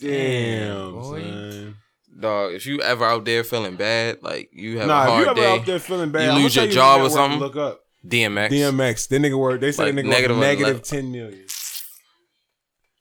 [0.00, 1.20] Damn, boy.
[1.20, 1.76] son.
[2.18, 5.24] dog, if you ever out there feeling bad, like you have Nah, a if hard
[5.24, 7.38] you ever day, out there feeling bad, you lose your job the or something?
[7.40, 8.48] Look up DMX.
[8.50, 9.08] DMX.
[9.08, 9.60] That nigga worth.
[9.60, 10.82] They say Like that nigga negative worth negative 11.
[10.82, 11.46] ten million.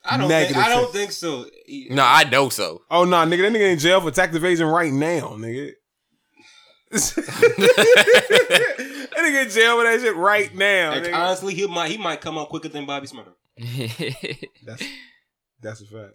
[0.04, 0.30] I don't.
[0.30, 0.94] Negative Think, I don't shit.
[0.94, 1.46] think so.
[1.92, 2.82] No, I know so.
[2.90, 5.72] Oh nah, nigga, that nigga in jail for tax evasion right now, nigga.
[6.92, 7.00] that
[9.18, 10.92] nigga in jail for that shit right now.
[10.92, 11.16] Like, nigga.
[11.16, 13.34] honestly, he might he might come out quicker than Bobby Shmurda.
[14.66, 14.84] That's
[15.62, 16.14] that's a fact.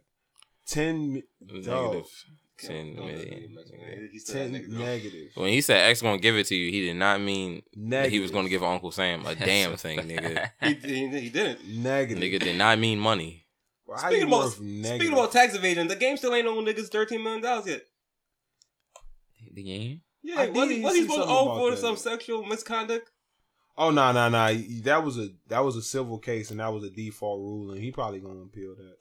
[0.66, 1.22] Ten mi-
[1.62, 1.94] dog.
[1.94, 2.10] Negative
[2.58, 4.08] ten million.
[4.12, 4.78] He said ten that nigga, bro.
[4.78, 5.28] negative.
[5.34, 8.12] When he said X gonna give it to you, he did not mean that Negative.
[8.12, 10.50] he was gonna give Uncle Sam a damn thing, nigga.
[10.62, 11.66] He, he, he didn't.
[11.68, 12.22] Negative.
[12.22, 13.46] nigga did not mean money.
[13.86, 17.22] Bro, how Speaking about speaking about tax evasion, the game still ain't owe niggas thirteen
[17.22, 17.82] million dollars yet.
[19.52, 20.00] the game?
[20.22, 21.76] Yeah, I was did he was he see supposed to owe for that.
[21.78, 23.10] some sexual misconduct?
[23.78, 24.54] Oh no no no!
[24.82, 27.82] That was a that was a civil case and that was a default ruling.
[27.82, 28.96] He probably gonna appeal that.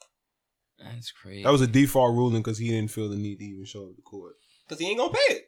[0.80, 1.44] That's crazy.
[1.44, 3.96] That was a default ruling because he didn't feel the need to even show up
[3.96, 4.36] to court.
[4.68, 5.46] Because he ain't gonna pay it.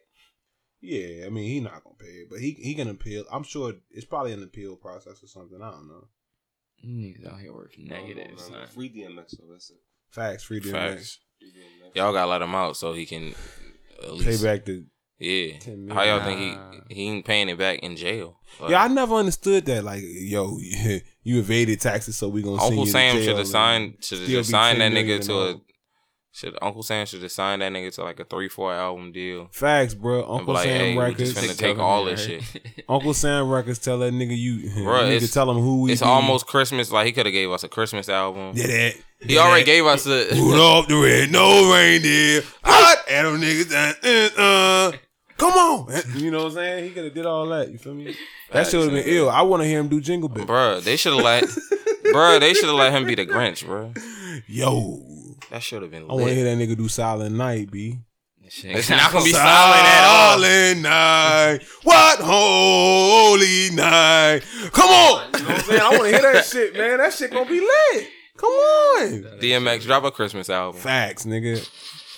[0.80, 3.24] Yeah, I mean he not gonna pay it, but he he can appeal.
[3.32, 5.60] I'm sure it's probably an appeal process or something.
[5.60, 6.08] I don't know.
[6.76, 8.66] You niggas out here worth negative, No, no, no.
[8.66, 9.78] Free DMX, so that's it.
[10.10, 10.70] Facts, free DMX.
[10.70, 11.18] Facts.
[11.42, 11.96] DMX.
[11.96, 13.34] Y'all gotta let him out so he can
[14.02, 14.84] at Pay back the.
[15.18, 15.58] Yeah.
[15.58, 16.38] 10 How y'all think
[16.88, 18.38] he he ain't paying it back in jail?
[18.60, 19.82] Like, Yeah, I never understood that.
[19.84, 20.58] Like, yo,
[21.22, 23.94] you evaded taxes, so we gonna send Uncle you Sam to jail should have signed
[24.00, 25.60] should have still just be signed that nigga to a
[26.30, 29.48] should Uncle Sam should have signed that nigga to like a three four album deal.
[29.50, 30.20] Facts, bro.
[30.30, 31.34] Uncle like, Sam hey, we Records.
[31.34, 32.42] just finna take all this shit.
[32.88, 34.70] Uncle Sam Records tell that nigga you.
[34.70, 35.92] Bruh, you need it's- to tell him who we.
[35.92, 36.06] It's be.
[36.06, 36.92] almost Christmas.
[36.92, 38.52] Like he could have gave us a Christmas album.
[38.54, 38.94] Yeah, that.
[39.20, 42.42] He already gave us a Rudolph the red no reindeer.
[42.62, 43.04] What?
[43.10, 43.72] Adam niggas.
[43.72, 44.92] Uh, uh,
[45.38, 45.92] come on.
[46.16, 46.84] You know what I'm saying?
[46.84, 47.70] He could have did all that.
[47.70, 48.14] You feel me?
[48.52, 49.30] That should have been ill.
[49.30, 50.44] I want to hear him do Jingle Bell.
[50.44, 51.44] Bruh, they should have let
[52.04, 53.96] Bruh, they should have let him be the Grinch, bruh.
[54.46, 55.02] Yo,
[55.50, 56.10] That should have been lit.
[56.10, 57.98] I want to hear that nigga do Silent Night, b.
[58.50, 60.38] It's not gonna be silent at all.
[60.38, 61.58] Silent night.
[61.82, 64.40] What holy night?
[64.72, 65.26] Come on.
[65.34, 65.80] You know what I'm saying?
[65.82, 66.96] I want to hear that shit, man.
[66.98, 68.08] That shit gonna be lit.
[68.38, 69.22] Come on.
[69.40, 71.68] DMX drop a Christmas album Facts, nigga.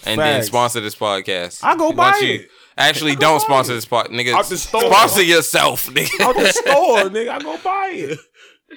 [0.07, 1.65] and then sponsor this podcast.
[1.65, 2.51] I go buy you it.
[2.81, 4.33] Actually, don't sponsor this pod, nigga.
[4.33, 4.81] Out the store.
[4.83, 6.21] Sponsor yourself, nigga.
[6.21, 7.29] Out the store, nigga.
[7.29, 8.19] I go buy it.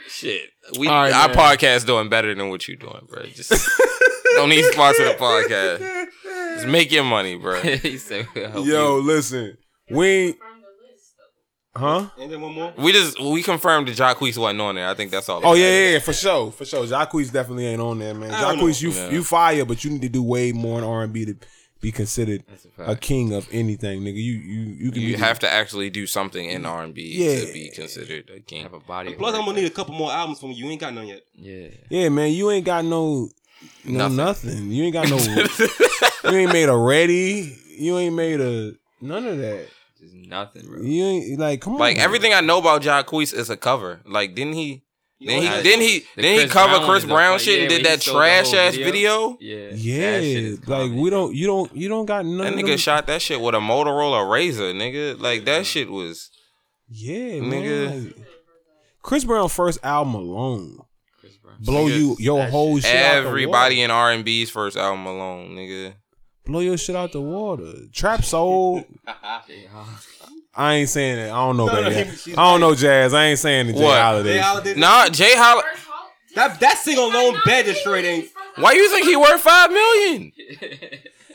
[0.10, 1.38] Shit, we All right, our man.
[1.38, 3.24] podcast doing better than what you doing, bro.
[3.28, 3.52] Just
[4.36, 6.08] don't need to sponsor the podcast.
[6.56, 7.62] Just make your money, bro.
[7.62, 9.02] he said, Yo, you.
[9.04, 9.58] listen.
[9.90, 11.14] We ain't, the list,
[11.76, 12.10] huh?
[12.20, 12.74] Ain't there one more?
[12.78, 14.88] We just we confirmed that Jacquees wasn't on there.
[14.88, 15.42] I think that's all.
[15.44, 16.86] Oh yeah, yeah, yeah, for sure, for sure.
[16.86, 18.34] Jacquees definitely ain't on there, man.
[18.34, 19.10] I Jacquees, you know.
[19.10, 21.36] you fire, but you need to do way more in R and B to
[21.84, 22.44] be considered
[22.80, 24.16] a a king of anything, nigga.
[24.16, 27.02] You you you can You be have to actually do something in R and B
[27.16, 27.46] Yeah.
[27.46, 28.64] to be considered a king.
[28.64, 29.14] have a body.
[29.14, 29.36] Plus.
[29.36, 30.66] I'm gonna need a couple more albums from you.
[30.66, 31.22] You ain't got none yet.
[31.36, 31.68] Yeah.
[31.90, 33.30] Yeah, man, you ain't got no
[33.86, 34.16] no Nothing.
[34.18, 34.72] nothing.
[34.72, 35.18] You ain't got no
[36.32, 37.56] you ain't made a ready.
[37.78, 39.68] You ain't made a none of that.
[40.00, 40.82] Just nothing, bro.
[40.82, 41.80] You ain't like come on.
[41.80, 44.02] Like everything I know about Jacquees is a cover.
[44.06, 44.84] Like didn't he?
[45.24, 47.56] You Then he then he The didn't he Chris cover Brown Chris Brown fu- shit
[47.58, 49.38] yeah, and did that trash ass video.
[49.38, 49.38] video?
[49.40, 49.70] Yeah.
[49.74, 52.56] Yeah, That shit is like we don't you don't you don't got nothing.
[52.58, 55.20] That nigga them- shot that shit with a Motorola Razr, nigga.
[55.20, 56.30] Like that shit was
[56.90, 57.86] Yeah, Nigga.
[57.90, 58.14] man.
[59.02, 60.80] Chris Brown first album alone.
[61.20, 61.56] Chris Brown.
[61.62, 62.96] blow Nigga, you your whole shit- shit.
[63.06, 63.86] out the Everybody water.
[63.86, 65.94] in R and B's first album alone, nigga.
[66.46, 67.72] blow your shit out the water.
[67.94, 68.84] Trap soul.
[70.56, 71.26] I ain't saying it.
[71.32, 72.08] I don't know No, about no, that.
[72.08, 72.60] he- I don't right.
[72.60, 73.14] know jazz.
[73.14, 74.00] I ain't saying the Jay What?
[74.00, 74.30] Holiday.
[74.30, 74.44] Jay shit.
[74.44, 74.80] Holiday.
[74.80, 75.64] Nah, Jay Holla.
[75.64, 78.28] First Hulk- That that single alone, bed destroyed ain't.
[78.58, 80.32] Why you think he worth five million?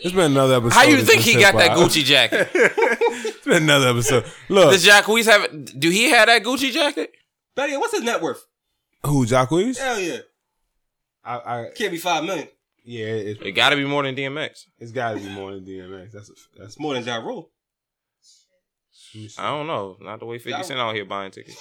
[0.00, 0.74] It's been another episode.
[0.74, 2.48] How you think he got that Gucci jacket?
[2.54, 4.24] it's been another episode.
[4.48, 5.80] Look, Does Jacquees have?
[5.80, 7.10] Do he have that Gucci jacket?
[7.56, 8.46] Betty, what's his net worth?
[9.04, 9.76] who Jacquees?
[9.76, 10.18] Hell yeah,
[11.24, 12.46] I, I, can't be five million.
[12.84, 14.66] yeah, it's, It got to be more than DMX.
[14.78, 16.12] it's got to be more than DMX.
[16.12, 17.50] That's a, that's more than Ja Rule.
[19.38, 19.96] I don't know.
[20.00, 21.60] Not the way Fifty Cent out here buying tickets.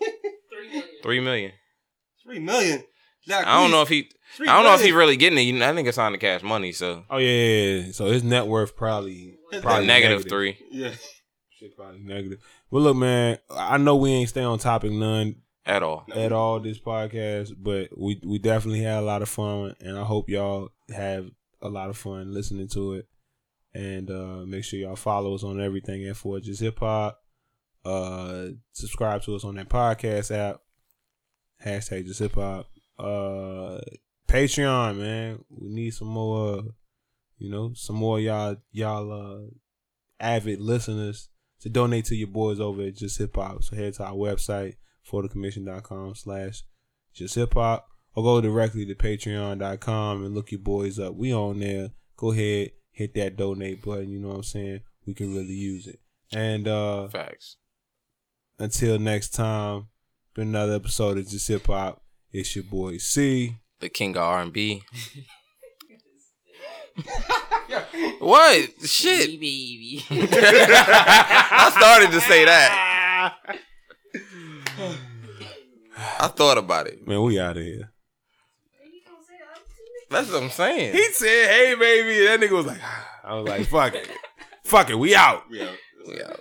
[0.50, 0.84] Three million.
[1.02, 1.52] Three million.
[2.22, 2.84] Three million.
[3.28, 4.10] Jacquees, I don't know if he.
[4.36, 5.62] three I don't know if he really getting it.
[5.62, 7.92] I think it's on the cash money, so Oh yeah, yeah, yeah.
[7.92, 10.58] So his net worth probably probably negative three.
[10.70, 10.90] Yeah.
[11.50, 12.40] Shit probably negative.
[12.70, 13.38] Well, look, man.
[13.50, 16.04] I know we ain't stay on topic none at all.
[16.14, 20.02] at all this podcast, but we we definitely had a lot of fun, and I
[20.02, 21.30] hope y'all have
[21.60, 23.06] a lot of fun listening to it.
[23.74, 27.20] And uh, make sure y'all follow us on everything at For Just Hip Hop.
[27.84, 30.60] Uh, subscribe to us on that podcast app.
[31.64, 32.68] Hashtag Just Hip Hop.
[32.98, 33.80] Uh,
[34.28, 35.44] Patreon, man.
[35.50, 36.62] We need some more.
[37.38, 39.50] You know, some more y'all y'all uh,
[40.20, 41.28] avid listeners
[41.60, 43.64] to donate to your boys over at Just Hip Hop.
[43.64, 44.74] So head to our website
[45.10, 46.62] forthecommission.com slash
[47.12, 51.14] just hip hop or go directly to patreon.com and look your boys up.
[51.14, 51.90] We on there.
[52.16, 54.80] Go ahead, hit that donate button, you know what I'm saying?
[55.06, 55.98] We can really use it.
[56.32, 57.56] And uh Facts.
[58.58, 59.88] until next time,
[60.34, 62.02] been another episode of Just Hip Hop.
[62.30, 63.56] It's your boy C.
[63.80, 64.82] The king of R and B.
[68.18, 69.40] What shit?
[69.40, 70.04] baby.
[70.10, 73.34] I started to say that.
[76.20, 77.06] I thought about it.
[77.06, 77.90] Man, we out of here.
[78.84, 80.01] You gonna say the other two niggas?
[80.12, 80.92] That's what I'm saying.
[80.94, 82.24] He said, hey baby.
[82.26, 82.80] That nigga was like,
[83.24, 84.08] I was like, fuck it.
[84.64, 85.44] Fuck it, we out.
[85.50, 85.70] Yeah.
[86.06, 86.32] Yeah.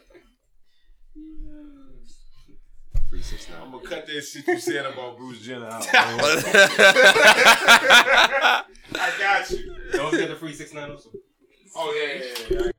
[3.09, 3.59] Three six nine.
[3.63, 5.85] I'm gonna cut that shit you said about Bruce Jenner out.
[5.93, 6.17] I
[9.19, 9.75] got you.
[9.91, 11.09] Don't get the free six nine also.
[11.75, 12.71] oh yeah, yeah, yeah.